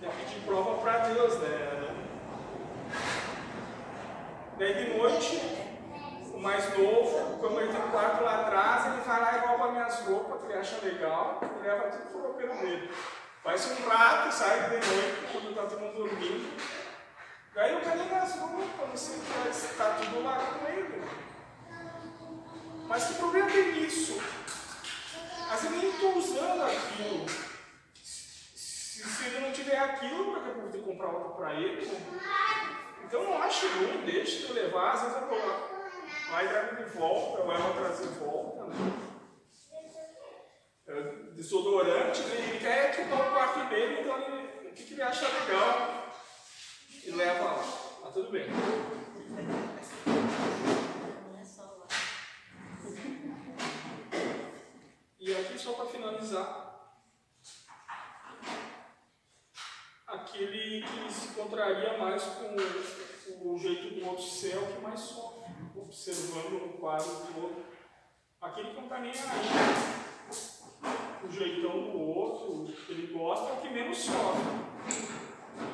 é 0.03 0.09
pedir 0.09 0.41
prova 0.45 0.81
para 0.81 0.97
Deus, 1.09 1.37
né? 1.39 1.95
Daí 4.57 4.73
de 4.73 4.97
noite, 4.97 5.41
o 6.33 6.39
mais 6.39 6.77
novo, 6.77 7.37
como 7.39 7.59
ele 7.59 7.71
tem 7.71 7.81
quarto 7.89 8.23
lá 8.23 8.41
atrás, 8.41 8.85
ele 8.87 9.01
vai 9.01 9.21
lá 9.21 9.37
e 9.37 9.47
rouba 9.47 9.71
minhas 9.71 9.99
roupas, 10.01 10.41
que 10.41 10.51
ele 10.51 10.59
acha 10.59 10.85
legal, 10.85 11.39
e 11.41 11.63
leva 11.63 11.89
tudo 11.89 12.33
pro 12.33 12.57
dele. 12.57 12.91
Faz 13.43 13.71
um 13.71 13.89
rato, 13.89 14.31
sai 14.33 14.69
de 14.69 14.87
noite, 14.87 15.27
quando 15.31 15.55
tá 15.55 15.63
todo 15.63 15.79
mundo 15.79 15.97
dormindo. 15.97 16.57
Daí 17.55 17.73
eu 17.73 17.81
cadê 17.81 18.03
minhas 18.03 18.35
roupas? 18.35 18.89
Não 18.89 18.97
sei 18.97 19.15
o 19.17 19.21
que, 19.21 19.49
está 19.49 19.85
tudo 19.99 20.23
lá 20.23 20.37
com 20.37 20.67
ele. 20.67 21.03
Mas 22.87 23.05
que 23.05 23.13
problema 23.15 23.49
tem 23.49 23.71
nisso? 23.73 24.21
Mas 25.49 25.63
eu 25.63 25.71
nem 25.71 25.89
estou 25.89 26.17
usando 26.17 26.63
aquilo. 26.63 27.25
Se, 29.01 29.09
se 29.09 29.25
ele 29.25 29.39
não 29.39 29.51
tiver 29.51 29.79
aquilo, 29.79 30.35
daqui 30.35 30.49
a 30.51 30.53
pouco 30.53 30.71
que 30.71 30.77
comprar 30.79 31.09
outra 31.09 31.29
para 31.31 31.53
ele. 31.55 31.89
Então 33.03 33.23
não 33.23 33.41
acho 33.41 33.67
ruim, 33.67 34.05
deixa 34.05 34.45
de 34.45 34.53
levar, 34.53 34.91
às 34.91 35.01
vezes 35.01 35.15
eu 35.17 35.27
coloco. 35.27 35.81
E 36.31 36.47
trago 36.47 36.75
de 36.75 36.83
volta, 36.91 37.41
ou 37.41 37.51
ela 37.51 37.73
traz 37.73 37.99
de 37.99 38.07
volta, 38.19 38.65
né? 38.65 38.93
É, 40.87 41.01
desodorante, 41.33 42.21
né? 42.21 42.35
ele 42.35 42.59
quer 42.59 42.89
equipar 42.89 43.27
o 43.27 43.33
quarto 43.33 43.69
dele, 43.69 44.01
então 44.01 44.17
ele, 44.17 44.69
o 44.69 44.73
que, 44.73 44.83
que 44.83 44.93
ele 44.93 45.01
acha 45.01 45.27
legal 45.27 46.11
e 47.03 47.11
leva 47.11 47.43
lá. 47.43 47.63
Tá 48.03 48.11
tudo 48.11 48.29
bem. 48.29 48.47
E 55.19 55.35
aqui 55.35 55.57
só 55.57 55.73
para 55.73 55.85
finalizar. 55.85 56.70
Aquele 60.31 60.81
que 60.81 61.13
se 61.13 61.27
contraria 61.35 61.97
mais 61.97 62.23
com 62.23 62.55
o, 63.49 63.57
jeito 63.57 63.95
do 63.95 64.07
outro 64.07 64.23
céu 64.23 64.65
que 64.65 64.81
mais 64.81 64.99
sofre, 64.99 65.51
observando 65.75 66.65
o 66.65 66.77
quadro 66.79 67.09
do 67.09 67.43
outro. 67.43 67.65
Aquele 68.41 68.69
que 68.69 68.75
não 68.75 68.83
está 68.83 68.99
nem 68.99 69.11
aí, 69.11 69.17
o 71.23 71.31
jeitão 71.31 71.91
do 71.91 71.99
outro, 71.99 72.73
que 72.73 72.91
ele 72.91 73.13
gosta, 73.13 73.49
é 73.49 73.53
o 73.53 73.61
que 73.61 73.69
menos 73.69 73.97
sofre. 73.97 74.41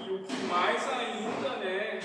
E 0.06 0.12
o 0.12 0.24
que 0.24 0.34
mais 0.48 0.84
ainda, 0.90 1.58
né, 1.58 2.00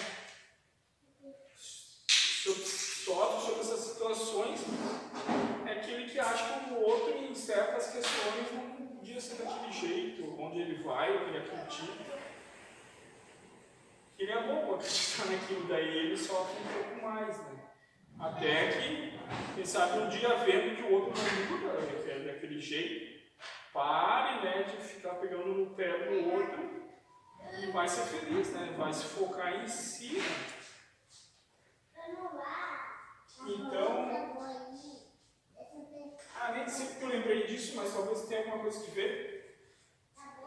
sofre 2.45 3.41
sobre 3.41 3.61
essas 3.61 3.81
situações 3.81 4.61
é 5.67 5.73
aquele 5.73 6.09
que 6.09 6.19
acha 6.21 6.61
que 6.61 6.75
o 6.75 6.81
outro, 6.83 7.17
em 7.17 7.35
certas 7.35 7.93
questões, 7.93 8.53
não 8.53 8.87
podia 8.87 9.21
ser 9.21 9.43
daquele 9.43 9.73
jeito, 9.73 10.41
onde 10.41 10.61
ele 10.61 10.83
vai, 10.85 11.17
o 11.17 11.25
que 11.25 11.31
ele 11.31 11.39
acredita. 11.39 12.12
Ele 14.23 14.31
é 14.31 14.41
bom 14.41 14.77
acreditar 14.77 15.27
naquilo, 15.27 15.67
daí 15.67 15.99
ele 15.99 16.17
sofre 16.17 16.57
um 16.63 16.73
pouco 16.73 17.05
mais, 17.05 17.37
né? 17.39 17.59
Até 18.21 18.71
que, 18.71 19.19
quem 19.57 19.65
sabe, 19.65 19.99
um 19.99 20.09
dia 20.09 20.37
vendo 20.37 20.77
que 20.77 20.83
o 20.83 20.93
outro 20.93 21.13
não 21.21 21.59
muda, 21.59 21.73
é 22.09 22.19
daquele 22.21 22.61
jeito, 22.61 23.21
pare 23.73 24.45
né, 24.45 24.63
de 24.63 24.77
ficar 24.77 25.15
pegando 25.17 25.49
no 25.49 25.75
pé 25.75 26.07
do 26.07 26.35
outro 26.35 26.85
e 27.61 27.73
vai 27.73 27.89
ser 27.89 28.03
feliz, 28.03 28.53
né? 28.53 28.73
Vai 28.79 28.93
se 28.93 29.07
focar 29.07 29.65
em 29.65 29.67
si. 29.67 30.23
Né? 31.93 32.17
Então, 33.45 34.37
ah, 36.41 36.53
nem 36.53 36.69
sei 36.69 36.95
que 36.95 37.03
eu 37.03 37.09
lembrei 37.09 37.49
disso, 37.49 37.75
mas 37.75 37.93
talvez 37.93 38.23
tenha 38.29 38.43
alguma 38.43 38.61
coisa 38.61 38.85
que 38.85 38.91
ver. 38.93 39.32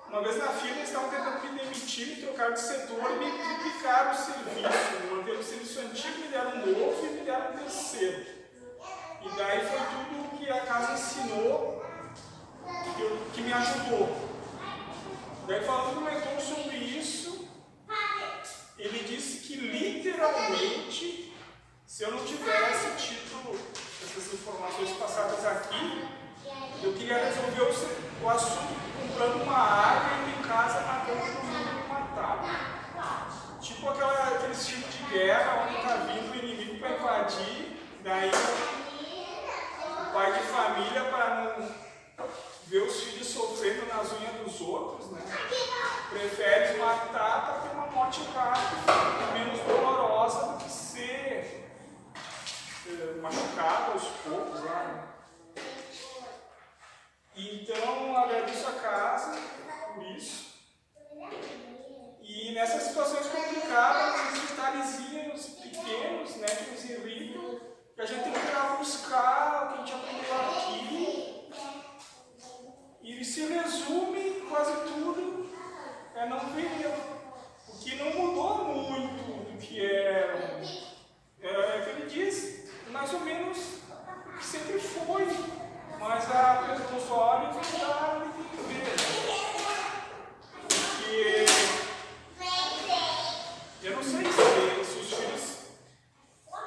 Uma 0.09 0.21
vez 0.21 0.37
na 0.37 0.47
firma 0.47 0.77
eles 0.77 0.89
estavam 0.89 1.09
tentando 1.09 1.43
me 1.43 1.59
demitir, 1.59 2.07
me 2.07 2.15
trocar 2.21 2.51
de 2.53 2.59
setor 2.59 3.11
e 3.11 3.15
me 3.15 3.31
triplicaram 3.31 4.11
o 4.11 4.15
serviço. 4.15 5.15
Manteram 5.15 5.39
o 5.39 5.43
serviço 5.43 5.79
antigo, 5.79 6.19
me 6.19 6.27
deram 6.27 6.51
um 6.51 6.65
novo 6.65 7.05
e 7.05 7.09
me 7.09 7.21
deram 7.25 7.51
um 7.51 7.57
terceiro. 7.57 8.25
E 9.21 9.29
daí 9.35 9.67
foi 9.67 9.79
tudo 9.79 10.37
que 10.37 10.49
a 10.49 10.59
casa 10.61 10.93
ensinou 10.93 11.83
que, 12.95 13.01
eu, 13.01 13.17
que 13.33 13.41
me 13.41 13.51
ajudou. 13.51 14.35
Daí 15.47 15.63
falando 15.63 15.95
com 15.95 16.01
o 16.01 16.03
mentor 16.03 16.39
sobre 16.39 16.77
isso, 16.77 17.47
ele 18.77 18.99
disse 19.03 19.39
que 19.47 19.55
literalmente, 19.55 21.33
se 21.85 22.03
eu 22.03 22.11
não 22.11 22.25
tivesse 22.25 22.89
tido 22.97 23.59
essas 24.03 24.33
informações 24.33 24.91
passadas 24.91 25.45
aqui, 25.45 26.14
eu 26.83 26.93
queria 26.93 27.17
resolver 27.17 27.61
o, 27.61 28.25
o 28.25 28.29
assunto 28.29 28.75
comprando 29.01 29.43
uma 29.43 29.57
arma 29.57 30.29
em 30.29 30.41
casa 30.43 30.81
matando 30.81 31.19
todo 31.19 31.43
mundo 31.45 31.83
que 31.83 31.89
matava. 31.89 32.75
Tipo 33.61 33.89
aquela, 33.89 34.27
aquele 34.27 34.55
tipo 34.55 34.87
de 34.89 35.03
guerra 35.11 35.65
onde 35.65 35.75
está 35.77 35.95
vindo 35.95 36.31
o 36.31 36.35
inimigo 36.35 36.79
para 36.79 36.91
invadir, 36.91 37.81
daí 38.03 38.29
o 38.29 40.13
pai 40.13 40.33
de 40.33 40.39
família 40.39 41.03
para 41.05 41.57
não 41.57 41.85
ver 42.67 42.81
os 42.83 43.03
filhos 43.03 43.27
sofrendo 43.27 43.85
nas 43.87 44.11
unhas 44.11 44.33
dos 44.43 44.61
outros, 44.61 45.11
né? 45.11 45.21
Prefere 46.09 46.77
matar 46.77 47.45
para 47.45 47.53
ter 47.61 47.75
uma 47.75 47.87
morte 47.87 48.21
rápida, 48.33 48.93
menos 49.33 49.59
dolorosa 49.61 50.53
do 50.53 50.63
que 50.63 50.69
ser 50.69 51.69
eh, 52.87 53.19
machucado 53.21 53.93
aos 53.93 54.03
poucos 54.23 54.63
lá. 54.63 54.83
Né? 54.83 55.14
Então 57.35 58.15
agradeço 58.17 58.67
a 58.67 58.73
casa 58.73 59.37
por 59.93 60.03
isso. 60.05 60.55
E 62.21 62.51
nessas 62.53 62.83
situações 62.83 63.27
complicadas, 63.27 64.33
esses 64.33 64.49
detalhezinhos 64.49 65.45
pequenos, 65.61 66.35
né, 66.37 66.47
que 66.47 66.71
nos 66.71 66.85
irritam, 66.85 67.59
que 67.93 68.01
a 68.01 68.05
gente 68.05 68.29
lá 68.53 68.75
buscar 68.77 69.65
o 69.65 69.67
que 69.67 69.73
a 69.73 69.85
gente 69.85 69.93
aprendeu 69.93 70.35
aqui 70.35 71.35
e 73.05 73.23
se 73.23 73.45
resume 73.45 74.41
quase 74.49 74.73
tudo 74.87 75.49
é 76.15 76.25
não 76.27 76.39
ver 76.39 76.87
o 77.67 77.77
que 77.77 77.95
não 77.95 78.09
mudou 78.13 78.65
muito 78.65 79.51
do 79.51 79.57
que 79.59 79.85
era. 79.85 80.61
É, 81.39 81.47
é 81.47 81.81
que 81.83 81.89
ele 81.91 82.09
diz, 82.09 82.71
mais 82.89 83.13
ou 83.13 83.19
menos 83.19 83.57
que 84.39 84.45
sempre 84.45 84.79
foi, 84.79 85.27
mas 85.99 86.31
a, 86.31 86.77
os 86.97 87.11
olhos 87.11 87.55
mudaram 87.55 88.21
de 88.21 88.63
ver. 88.73 88.95
Porque 90.67 91.45
eu 93.83 93.95
não 93.95 94.03
sei 94.03 94.23
se, 94.25 94.93
se 94.93 94.99
os 94.99 95.13
filhos 95.13 95.57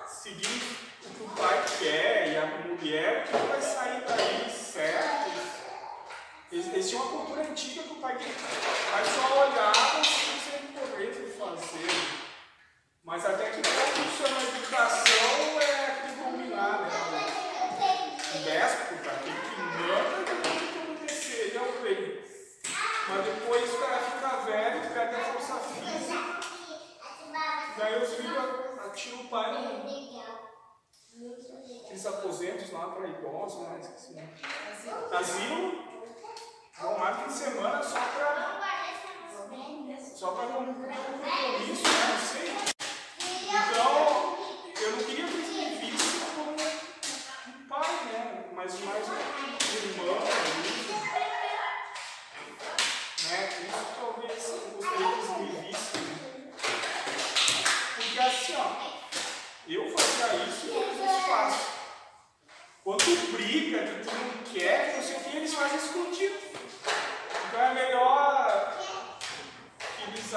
seguirem 0.07 0.63
o 1.05 1.11
que 1.11 1.25
o 1.25 1.29
pai 1.31 1.65
quer 1.81 2.33
e 2.33 2.37
a 2.37 2.47
mulher, 2.47 3.25
o 3.25 3.29
que 3.29 3.47
vai 3.49 3.61
sair 3.61 4.05
daí 4.07 4.51
certo 4.51 5.49
eles 6.79 6.89
tinham 6.89 7.03
uma 7.03 7.11
cultura 7.11 7.43
antiga 7.43 7.83
que 7.83 7.93
o 7.93 7.97
pai, 7.97 8.17
pai 8.17 9.05
só 9.05 9.41
olhava 9.41 10.05
sem 10.05 10.41
ser 10.41 10.61
poder 10.79 11.13
fazer. 11.39 11.91
Mas 13.05 13.25
até 13.27 13.51
que 13.51 13.61
ponto 13.63 14.01
isso 14.01 14.23
é 14.25 14.29
uma 14.29 14.43
educação 14.43 15.61
é 15.61 15.87
aquele 15.87 16.23
combinar, 16.23 16.83
né? 16.83 16.89
O 18.35 18.39
déspota, 18.45 19.11
aquele 19.11 19.41
que 19.41 19.61
manda, 19.61 20.25
tem 20.43 20.59
que 20.59 20.79
obedecer, 20.79 21.41
ele 21.49 21.57
é 21.57 21.61
o 21.61 21.83
rei. 21.83 22.25
Mas 23.09 23.25
depois 23.25 23.75
o 23.75 23.79
cara 23.79 23.99
fica 23.99 24.37
velho, 24.45 24.93
perde 24.93 25.17
a 25.17 25.25
força 25.25 25.55
física. 25.55 26.41
Daí 27.77 28.03
os 28.03 28.15
filhos 28.15 28.87
atiram 28.87 29.21
o 29.21 29.29
pai 29.29 29.53
no, 29.53 30.19
aqueles 31.85 32.07
aposentos 32.07 32.71
lá 32.71 32.89
para 32.89 33.09
idosos, 33.09 33.63
né? 33.63 33.81
Esqueci. 33.81 34.17
Asilo. 35.13 35.89
Vão 36.81 36.97
lá 36.97 37.13
fim 37.13 37.27
de 37.27 37.33
semana 37.33 37.83
só 37.83 37.99
para 37.99 38.59
só 40.15 40.31
para 40.33 40.47
cumprir 40.47 40.91
um 40.91 41.05
compromisso, 41.05 41.83
né? 41.83 41.91
Não 42.09 42.19
sei. 42.27 42.49
Então, 43.49 44.39
eu 44.81 44.91
não 44.93 44.99
queria 44.99 45.27
que 45.27 45.35
eles 45.35 45.49
me 45.49 45.91
vissem 45.91 46.21
como 46.35 46.53
um 46.53 47.69
pai, 47.69 47.93
né? 48.13 48.45
Mas 48.53 48.79
mais 48.81 49.09
um 49.09 49.15
irmão, 49.89 50.17
amigo. 50.19 50.93
Né? 53.25 53.39
Isso 53.69 53.87
talvez 54.01 54.49
eu 54.49 54.59
gostaria 54.77 55.07
que 55.07 55.19
eles 55.19 55.31
me 55.37 55.47
vissem. 55.69 56.05
Porque 57.97 58.19
assim, 58.21 58.55
ó, 58.57 58.67
eu 59.69 59.99
fazia 59.99 60.45
isso 60.47 60.67
e 60.67 60.77
eles 60.77 61.27
fazem. 61.27 61.61
Quando 62.85 63.33
briga, 63.33 63.79
que 63.85 64.09
tu 64.09 64.15
não 64.15 64.53
quer, 64.53 64.97
não 64.97 65.03
sei 65.03 65.17
o 65.17 65.21
que, 65.21 65.37
eles 65.37 65.55
fazem 65.55 65.79
escondido. 65.79 66.49
Então 67.49 67.61
é 67.63 67.75
melhor 67.75 68.79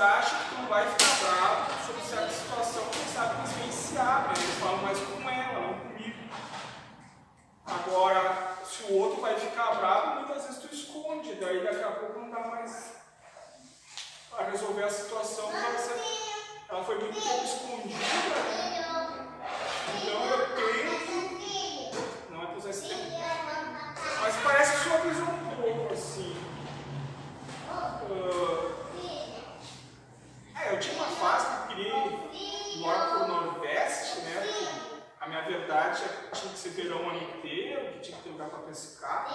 acham 0.02 0.40
que 0.40 0.56
tu 0.56 0.68
vai 0.68 0.90
ficar 0.90 1.16
bravo 1.20 1.86
sobre 1.86 2.02
certa 2.02 2.30
situação, 2.30 2.84
quem 2.92 3.06
sabe 3.14 3.36
eles 3.40 3.52
vêm 3.52 3.72
eles 4.36 4.60
falam 4.60 4.78
mais 4.78 5.00
com 5.00 5.30
ela, 5.30 5.68
não 5.68 5.74
comigo. 5.80 6.18
Agora, 7.66 8.58
se 8.66 8.84
o 8.84 8.98
outro 8.98 9.22
vai 9.22 9.40
ficar 9.40 9.76
bravo, 9.76 10.22
muitas 10.22 10.44
vezes 10.46 10.62
tu 10.62 10.74
esconde, 10.74 11.36
daí 11.36 11.64
daqui 11.64 11.84
a 11.84 11.92
pouco 11.92 12.20
não 12.20 12.32
dá 12.32 12.40
mais 12.40 12.94
para 14.30 14.50
resolver 14.50 14.84
a 14.84 14.90
situação, 14.90 15.52
ela 16.70 16.84
foi 16.84 17.00
muito 17.00 17.22
tempo 17.22 17.44
escondida? 17.44 18.06
Então 19.98 20.26
eu 20.26 20.56
tento, 20.56 21.12
não 22.32 22.44
é 22.44 22.46
por 22.48 22.70
esse 22.70 22.88
tempo, 22.88 23.12
mas 24.22 24.36
parece 24.44 24.72
que 24.72 24.90
sua 24.90 24.98
visão 25.00 25.28
um 25.28 25.56
pouco 25.62 25.94
assim. 25.94 26.38
Uh, 28.10 28.51
tinha 35.92 36.52
que 36.54 36.60
ser 36.60 36.70
verão 36.70 37.06
o 37.06 37.10
ano 37.10 37.22
inteiro, 37.22 37.94
que 37.94 38.00
tinha 38.00 38.18
que 38.18 38.24
ter 38.24 38.30
lugar 38.30 38.50
para 38.50 38.60
pescar. 38.60 39.34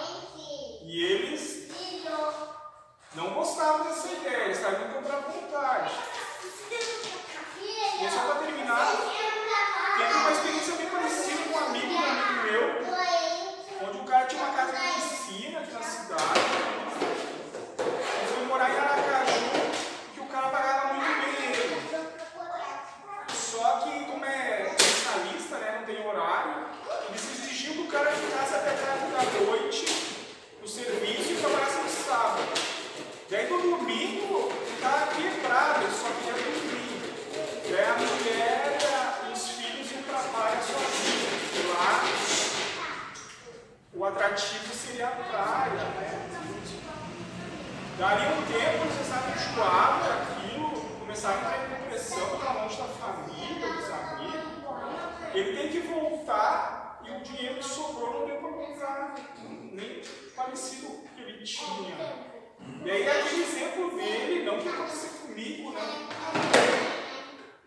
E 0.83 1.03
eles 1.03 1.71
não 3.15 3.33
gostavam 3.33 3.87
dessa 3.87 4.07
ideia, 4.07 4.45
eles 4.45 4.57
estavam 4.57 4.85
indo 4.85 4.93
comprar 4.95 5.19
vontade. 5.19 5.93
E 7.99 8.05
é 8.05 8.09
só 8.11 8.19
para 8.25 8.45
terminar, 8.45 8.91
teve 9.97 10.13
uma 10.13 10.31
experiência 10.31 10.75
bem 10.75 10.89
parecida 10.89 11.43
com 11.43 11.57
um 11.57 11.65
amigo, 11.65 11.93
um 11.93 11.97
amigo 11.97 12.43
meu, 12.43 13.87
onde 13.89 13.97
o 13.97 14.03
cara 14.05 14.25
tinha 14.27 14.43
uma 14.43 14.55
casa 14.55 14.71
de 14.71 15.01
piscina 15.01 15.59
aqui 15.59 15.73
na 15.73 15.81
cidade 15.81 16.77
morar 18.47 18.69
em 18.69 18.77
Aracaju, 18.77 19.51
que 20.13 20.19
o 20.21 20.25
cara 20.25 20.47
pagava 20.47 20.93
muito 20.93 21.21
bem 21.21 21.51
ele. 21.51 21.77
Só 23.33 23.79
que, 23.79 24.05
como 24.05 24.25
é 24.25 24.75
especialista, 24.79 25.57
né, 25.57 25.75
não 25.79 25.85
tem 25.85 26.07
horário, 26.07 26.65
eles 27.09 27.23
exigiam 27.23 27.73
que 27.73 27.81
o 27.81 27.87
cara 27.87 28.11
ficasse 28.11 28.55
até 28.55 28.71
tarde 28.71 29.11
da 29.11 29.21
noite 29.45 29.85
no 30.61 30.67
serviço 30.67 31.33
e 31.33 31.35
trabalhasse 31.35 31.77
no 31.77 31.89
sábado. 31.89 32.43
Daí 33.29 33.49
no 33.49 33.77
domingo, 33.77 34.51
estava 34.73 35.07
quebrado, 35.07 35.85
só 35.91 36.07
queria 36.07 36.33
dormir. 36.33 36.87
Daí 37.69 37.85
a 37.85 37.93
mulher 37.93 38.77
e 39.27 39.33
os 39.33 39.49
filhos 39.49 39.91
iam 39.91 40.03
para 40.03 40.19
a 40.19 40.23
praia 40.23 40.61
sozinhos, 40.61 41.29
porque 41.43 41.67
lá 41.67 41.87
o 43.93 44.05
atrativo 44.05 44.73
seria 44.73 45.07
a 45.07 45.11
praia, 45.11 45.73
né? 45.73 46.47
Dali 47.97 48.27
um 48.27 48.45
tempo 48.45 48.85
eles 48.85 49.01
estavam 49.01 49.33
enjoados 49.33 50.07
daquilo, 50.07 50.69
começaram 50.99 51.39
a 51.41 51.49
ter 51.49 51.67
depressão 51.67 52.29
pela 52.29 52.61
longe 52.61 52.77
da 52.77 52.83
família, 52.83 53.73
dos 53.73 53.89
amigos. 53.89 55.33
Ele 55.33 55.57
tem 55.57 55.69
que 55.71 55.79
voltar 55.79 57.01
e 57.03 57.09
o 57.09 57.21
dinheiro 57.21 57.55
que 57.55 57.65
sobrou 57.65 58.19
não 58.19 58.27
deu 58.27 58.37
para 58.37 58.49
comprar 58.49 59.15
nem 59.71 60.03
parecido 60.35 60.85
com 60.89 60.93
o 60.93 61.07
que 61.07 61.21
ele 61.23 61.43
tinha. 61.43 61.95
E 62.85 62.91
aí 62.91 63.09
aquele 63.09 63.41
exemplo 63.41 63.97
dele, 63.97 64.45
não 64.45 64.59
que 64.59 64.69
aconteceu 64.69 65.09
comigo, 65.21 65.71
né? 65.71 65.81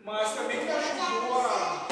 Mas 0.04 0.32
também 0.34 0.64
me 0.64 0.70
ajudou 0.70 1.40
a, 1.40 1.88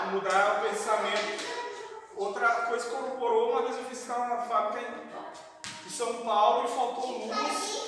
a 0.00 0.06
mudar 0.12 0.58
o 0.58 0.68
pensamento. 0.68 1.54
Outra 2.16 2.48
coisa 2.66 2.84
que 2.88 2.94
corroborou, 2.94 3.50
uma 3.50 3.62
vez 3.62 3.76
eu 3.76 3.84
fiz 3.86 4.06
na 4.06 4.36
fábrica 4.42 4.88
em 5.84 5.90
São 5.90 6.24
Paulo 6.24 6.64
e 6.64 6.68
faltou 6.68 7.26
luz. 7.26 7.84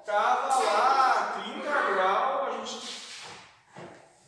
Estava 0.00 0.62
lá, 0.62 1.42
30 1.44 1.60
graus, 1.62 2.48
a 2.48 2.50
gente 2.52 3.02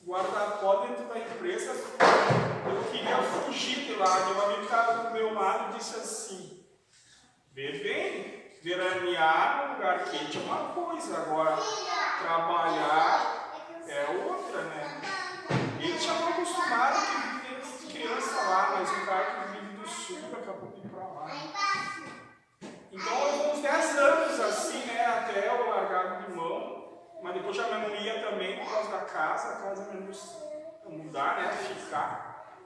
guarda-pó 0.04 0.86
dentro 0.86 1.04
da 1.04 1.18
empresa. 1.18 1.72
Eu 1.72 2.90
queria 2.90 3.22
fugir 3.22 3.86
de 3.86 3.94
lá. 3.94 4.26
Meu 4.26 4.44
amigo 4.44 4.62
estava 4.62 5.04
do 5.04 5.10
meu 5.12 5.32
lado 5.32 5.72
e 5.72 5.78
disse 5.78 5.96
assim: 5.96 6.66
Vê 7.52 7.78
bem, 7.78 8.58
veranear 8.62 9.68
no 9.68 9.74
lugar 9.74 10.04
quente 10.10 10.38
é 10.38 10.40
uma 10.40 10.72
coisa, 10.72 11.18
agora 11.18 11.56
trabalhar 12.20 13.52
é 13.86 14.06
outra, 14.26 14.62
né? 14.62 15.00
Ele 15.78 15.98
já 15.98 16.12
estava 16.12 16.30
acostumado 16.30 16.96
a 16.96 17.00
viver 17.00 17.38
criança 17.98 18.42
lá, 18.42 18.76
mas 18.78 18.90
o 18.90 19.06
cara 19.06 19.24
que 19.24 19.48
vive 19.52 19.76
do 19.76 19.88
sul 19.88 20.18
acabou 20.32 20.70
de 20.70 20.86
ir 20.86 20.88
para 20.88 21.04
lá. 21.04 21.26
Então 22.92 23.26
eu 23.26 23.52
uns 23.52 23.60
10 23.60 23.96
anos 23.98 24.40
assim, 24.40 24.86
né? 24.86 25.04
Até 25.04 25.48
eu 25.48 25.68
largar 25.68 26.22
de 26.22 26.32
mão, 26.32 26.98
mas 27.22 27.34
depois 27.34 27.56
já 27.56 27.64
me 27.64 27.88
não 27.88 27.96
ia 27.96 28.20
também 28.20 28.58
por 28.58 28.70
causa 28.70 28.90
da 28.90 28.97
casa, 29.12 29.54
a 29.54 29.56
casa 29.62 29.92
menos 29.92 30.36
mudar, 30.86 31.36
né? 31.36 31.52
Ficar. 31.52 32.56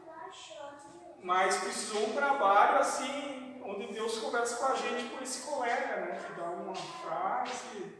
Mas 1.22 1.56
precisou 1.56 2.08
um 2.08 2.12
trabalho 2.12 2.78
assim 2.78 3.60
onde 3.64 3.92
Deus 3.92 4.18
conversa 4.18 4.56
com 4.56 4.72
a 4.72 4.74
gente 4.74 5.08
por 5.10 5.22
esse 5.22 5.46
colega, 5.46 5.96
né? 5.96 6.20
Que 6.26 6.32
dá 6.34 6.50
uma 6.50 6.74
frase, 6.74 7.94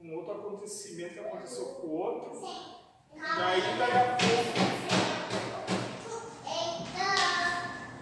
um 0.00 0.14
outro 0.14 0.32
acontecimento 0.32 1.14
que 1.14 1.20
aconteceu 1.20 1.64
com 1.66 1.86
o 1.86 1.92
outro. 1.92 2.42
E 3.14 3.20
aí 3.20 3.60
daí 3.78 3.92
a 3.92 4.16
pouco 4.16 4.76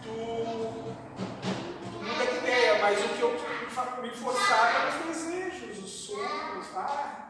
tu, 0.03 0.15
tu 1.95 2.05
muda 2.05 2.27
de 2.27 2.37
ideia, 2.39 2.79
mas 2.81 3.05
o 3.05 3.09
que 3.09 3.21
eu 3.23 3.55
me 4.03 4.11
forçava 4.11 4.67
eram 4.69 4.89
os 4.89 5.07
desejos, 5.07 5.79
os 5.79 5.91
sonhos, 5.91 6.67
ah, 6.77 7.25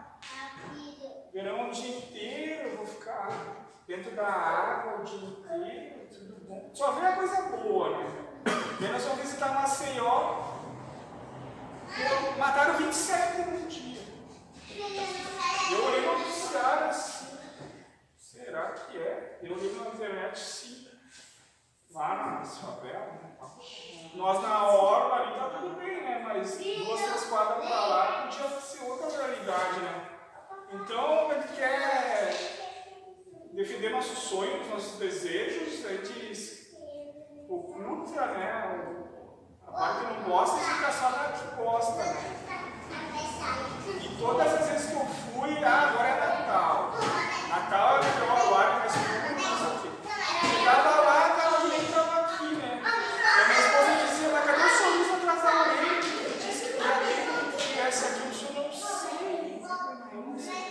verão 1.35 1.69
o 1.69 1.73
dia 1.73 1.99
inteiro, 1.99 2.77
vou 2.77 2.87
ficar 2.87 3.29
dentro 3.89 4.13
da 4.13 4.25
água 4.25 5.01
o 5.01 5.05
dia 5.05 5.29
inteiro, 5.29 6.09
tudo 6.09 6.37
bom. 6.47 6.71
Só 6.73 6.93
vê 6.93 7.07
a 7.07 7.17
coisa 7.17 7.43
boa, 7.43 7.99
né? 7.99 8.07
Nós 8.93 9.03
vamos 9.03 9.23
visitar 9.23 9.53
Maceió. 9.53 10.55
Mataram 12.39 12.79
27 12.79 13.39
no 13.51 13.67
dia. 13.69 14.01
Eu 15.73 15.85
olhei 15.85 16.07
no 16.07 16.19
noticiário 16.19 16.87
assim. 16.87 17.37
Será 18.17 18.71
que 18.71 18.97
é? 18.97 19.41
Eu 19.43 19.57
olhei 19.57 19.75
na 19.75 19.89
internet 19.89 20.39
sim. 20.39 20.89
Lá 21.91 22.15
na 22.15 22.45
favela. 22.45 23.07
Né? 23.07 23.37
Nós 24.15 24.43
na 24.43 24.69
orla 24.69 25.15
ali 25.17 25.35
tá 25.35 25.59
tudo 25.59 25.75
bem, 25.77 26.05
né? 26.05 26.25
Mas 26.25 26.59
duas, 26.59 27.01
três 27.01 27.25
quadras 27.25 27.67
para 27.67 27.87
lá 27.87 28.23
podia 28.23 28.61
ser 28.61 28.85
outra 28.85 29.09
realidade, 29.09 29.81
né? 29.81 30.14
Então 30.75 31.33
ele 31.33 31.49
quer 31.57 32.35
defender 33.53 33.91
nossos 33.91 34.19
sonhos, 34.19 34.69
nossos 34.69 34.99
desejos, 34.99 35.85
ele 35.85 36.03
diz 36.03 36.75
oculta, 37.49 38.27
né? 38.27 39.05
A 39.67 39.71
parte 39.71 40.07
que 40.07 40.13
não 40.13 40.23
gosta 40.25 40.59
fica 40.59 40.91
só 40.91 41.11
na 41.11 41.33
que 41.33 41.57
gosta, 41.57 42.05
né? 42.05 42.41
E 44.03 44.09
todas 44.19 44.53
as 44.53 44.69
vezes 44.69 44.91
que 44.91 44.97
eu 44.97 45.07
fui, 45.07 45.65
ah, 45.65 45.91
agora 45.91 46.09
é 46.09 46.17
Natal. 46.19 46.93
Natal 47.49 47.97
é 47.97 48.01
o 48.01 48.05
melhor 48.05 48.53
horário, 48.53 48.81
mas 48.81 48.93
tudo 48.95 49.39
isso 49.39 49.65
aqui. 49.65 49.91
Chegava 50.59 51.01
lá, 51.03 51.27
aquela 51.27 51.61
gente 51.61 51.85
estava 51.85 52.21
aqui, 52.21 52.55
né? 52.57 52.83
E 52.83 53.41
a 53.41 53.49
minha 53.49 53.61
esposa 53.61 54.07
dizia, 54.07 54.29
mas 54.33 54.45
cadê 54.45 54.63
o 54.63 54.69
sorriso 54.69 55.13
atrás 55.15 55.43
da 55.43 55.51
orelha? 55.61 56.01
Eu 56.25 56.35
disse 56.39 56.73
que 56.73 56.79
ia 56.79 56.93
ter 56.99 57.17
que 57.51 57.67
tivesse 57.67 58.05
aqui, 58.07 58.29
o 58.29 58.35
senhor 58.35 58.55
não 58.65 58.73
sei. 58.73 59.63
Eu 60.13 60.21
não 60.21 60.39
sei. 60.39 60.65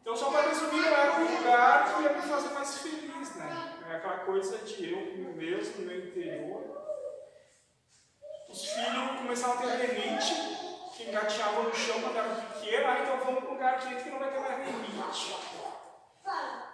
Então, 0.00 0.16
só 0.16 0.30
para 0.30 0.48
resumir, 0.48 0.80
não 0.80 0.88
era 0.88 1.20
um 1.20 1.36
lugar 1.36 1.94
que 1.94 2.02
ia 2.02 2.12
me 2.12 2.22
fazer 2.22 2.54
mais 2.54 2.78
feliz, 2.78 3.34
né? 3.34 3.74
É 3.90 3.96
aquela 3.96 4.18
coisa 4.18 4.58
de 4.58 4.92
eu 4.92 5.34
mesmo, 5.34 5.80
no 5.80 5.86
meu 5.86 5.98
interior. 6.06 6.76
Os 8.48 8.62
começaram 9.36 9.52
a 9.52 9.76
ter 9.76 9.92
renite, 9.92 10.34
que 10.96 11.08
engateavam 11.10 11.64
no 11.64 11.74
chão 11.74 12.00
quando 12.00 12.16
eram 12.16 12.34
pequenos, 12.36 12.86
ah, 12.86 12.98
então 13.02 13.18
vamos 13.18 13.40
para 13.40 13.50
um 13.50 13.52
lugar 13.52 13.80
quente 13.80 14.02
que 14.02 14.10
não 14.10 14.18
vai 14.18 14.30
ter 14.30 14.40
mais 14.40 14.58
renite. 14.64 15.36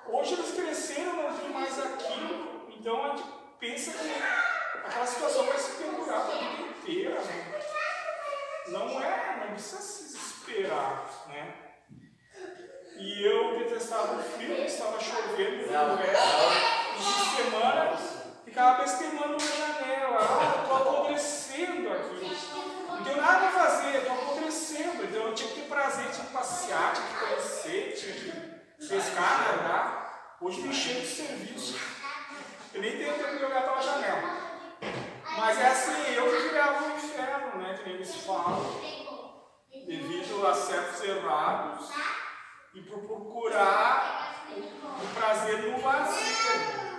Hoje 0.06 0.34
eles 0.34 0.54
cresceram, 0.54 1.16
não 1.16 1.36
tem 1.36 1.48
mais 1.48 1.76
aquilo, 1.78 2.68
então 2.70 3.04
a 3.04 3.08
gente 3.16 3.24
pensa 3.58 3.90
que 3.90 4.86
aquela 4.86 5.06
situação 5.06 5.46
vai 5.46 5.58
se 5.58 5.72
perdurar 5.72 6.20
a 6.20 6.24
vida 6.24 6.62
inteira. 6.62 7.20
Né? 7.20 7.60
Não 8.68 9.02
é, 9.02 9.36
não 9.40 9.54
precisa 9.54 9.82
se 9.82 10.04
desesperar. 10.04 11.04
Né? 11.26 11.54
E 12.96 13.26
eu 13.26 13.58
detestava 13.58 14.14
o 14.14 14.22
frio, 14.22 14.64
estava 14.64 15.00
chovendo, 15.00 15.56
no 15.56 15.62
inverno 15.64 15.96
de 15.96 17.42
semana, 17.42 17.96
ficava 18.44 18.82
pesquemando 18.82 19.32
na 19.32 19.38
janela. 19.38 20.18
Ah, 20.20 20.62
estou 20.62 20.76
apodrecendo 20.76 21.41
aqui. 21.53 22.36
Não 22.88 23.05
tenho 23.05 23.20
nada 23.20 23.38
para 23.38 23.50
fazer, 23.50 23.98
estou 23.98 24.12
apodrecendo. 24.12 25.05
Então 25.05 25.28
eu 25.28 25.34
tinha 25.34 25.48
que 25.48 25.61
ter 25.61 25.68
prazer, 25.68 26.11
tinha 26.11 26.26
que 26.26 26.32
passear, 26.32 26.94
tinha 26.94 27.07
que 27.09 27.26
conhecer, 27.26 27.94
tinha 27.94 28.14
que 28.14 28.88
pescar, 28.88 29.57
nadar. 29.57 30.36
Hoje 30.40 30.61
me 30.62 30.68
encheu 30.68 31.00
de 31.00 31.07
serviço. 31.07 31.78
Eu 32.74 32.80
nem 32.80 32.96
tenho 32.96 33.14
tempo 33.14 33.38
de 33.38 33.44
olhar 33.44 33.62
pela 33.62 33.82
janela. 33.82 34.53
Mas 35.36 35.59
é 35.59 35.66
assim, 35.68 36.14
eu 36.14 36.30
que 36.30 36.48
criava 36.48 36.94
inferno, 36.94 37.62
né? 37.62 37.74
Que 37.74 37.84
nem 37.84 37.94
eles 37.94 38.14
falam. 38.16 38.80
Devido 39.70 40.46
a 40.46 40.55
certos 40.55 41.03
errados 41.03 41.90
e 42.74 42.80
por 42.82 43.00
procurar 43.00 44.46
o 44.50 45.14
prazer 45.14 45.62
no 45.62 45.78
vazio. 45.78 46.92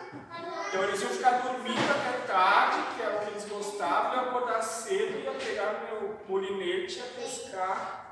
Então 0.68 0.84
eles 0.84 1.02
iam 1.02 1.12
ficar 1.12 1.32
dormindo 1.44 1.92
até 1.92 2.26
tarde, 2.26 2.78
que 2.96 3.02
era 3.04 3.16
o 3.16 3.20
que 3.20 3.32
eles 3.32 3.46
gostavam, 3.46 4.16
e 4.16 4.20
acordar 4.28 4.53
cedo, 4.64 5.20
ia 5.20 5.32
pegar 5.34 5.86
meu 5.86 6.20
molinete, 6.28 6.98
ia 6.98 7.06
pescar 7.06 8.04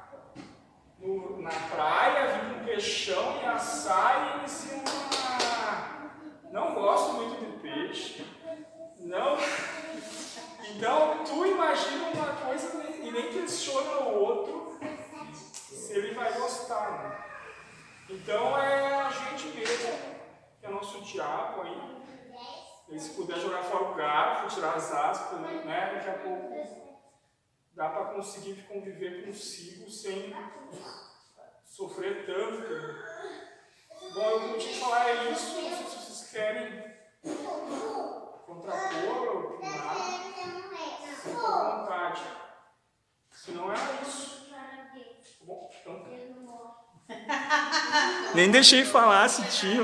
no, 1.00 1.42
na 1.42 1.50
praia, 1.50 2.34
vir 2.34 2.54
com 2.54 2.66
peixão 2.66 3.40
e 3.42 3.46
assar, 3.46 4.44
e. 4.46 4.82
Ah, 5.54 6.12
não 6.52 6.74
gosto 6.74 7.14
muito 7.14 7.40
de 7.40 7.60
peixe. 7.60 8.26
Não. 9.00 9.38
Então 10.70 11.24
tu 11.26 11.46
imagina 11.46 12.10
uma 12.10 12.34
coisa 12.46 12.84
e 13.02 13.12
nem 13.12 13.32
questiona 13.32 14.00
o 14.02 14.20
outro 14.20 14.80
se 15.34 15.94
ele 15.94 16.14
vai 16.14 16.32
gostar. 16.34 16.92
Né? 16.92 17.18
Então 18.10 18.58
é 18.58 19.02
a 19.02 19.10
gente 19.10 19.48
mesmo, 19.58 19.92
que 20.60 20.66
é 20.66 20.70
nosso 20.70 21.02
diabo 21.02 21.62
aí. 21.62 22.01
E 22.92 23.00
se 23.00 23.12
puder 23.12 23.40
jogar 23.40 23.64
fora 23.64 23.86
o 23.86 23.96
garfo, 23.96 24.54
tirar 24.54 24.76
as 24.76 24.92
aspas, 24.92 25.40
né? 25.40 25.92
Daqui 25.96 26.10
a 26.10 26.24
pouco 26.24 26.52
dá 27.74 27.90
para 27.90 28.14
conseguir 28.14 28.64
conviver 28.68 29.26
consigo 29.26 29.90
sem 29.90 30.36
sofrer 31.64 32.26
tanto. 32.26 34.12
Bom, 34.14 34.30
eu 34.30 34.40
não 34.48 34.58
que 34.58 34.80
falar 34.80 35.10
é 35.10 35.32
isso, 35.32 35.62
não 35.62 35.70
sei 35.70 35.86
se 35.88 35.96
vocês 35.96 36.32
querem 36.32 36.92
contrapor 38.46 39.28
ou 39.28 39.56
opinar. 39.56 39.96
Fica 41.24 41.48
à 41.48 41.78
vontade. 41.78 42.22
Se 43.32 43.52
não 43.52 43.72
é 43.72 43.76
isso. 44.02 44.50
Tá 44.50 45.46
bom, 45.46 45.70
então. 45.80 46.22
Nem 48.36 48.52
deixei 48.52 48.84
falar 48.84 49.30
se 49.30 49.44
tinha. 49.60 49.84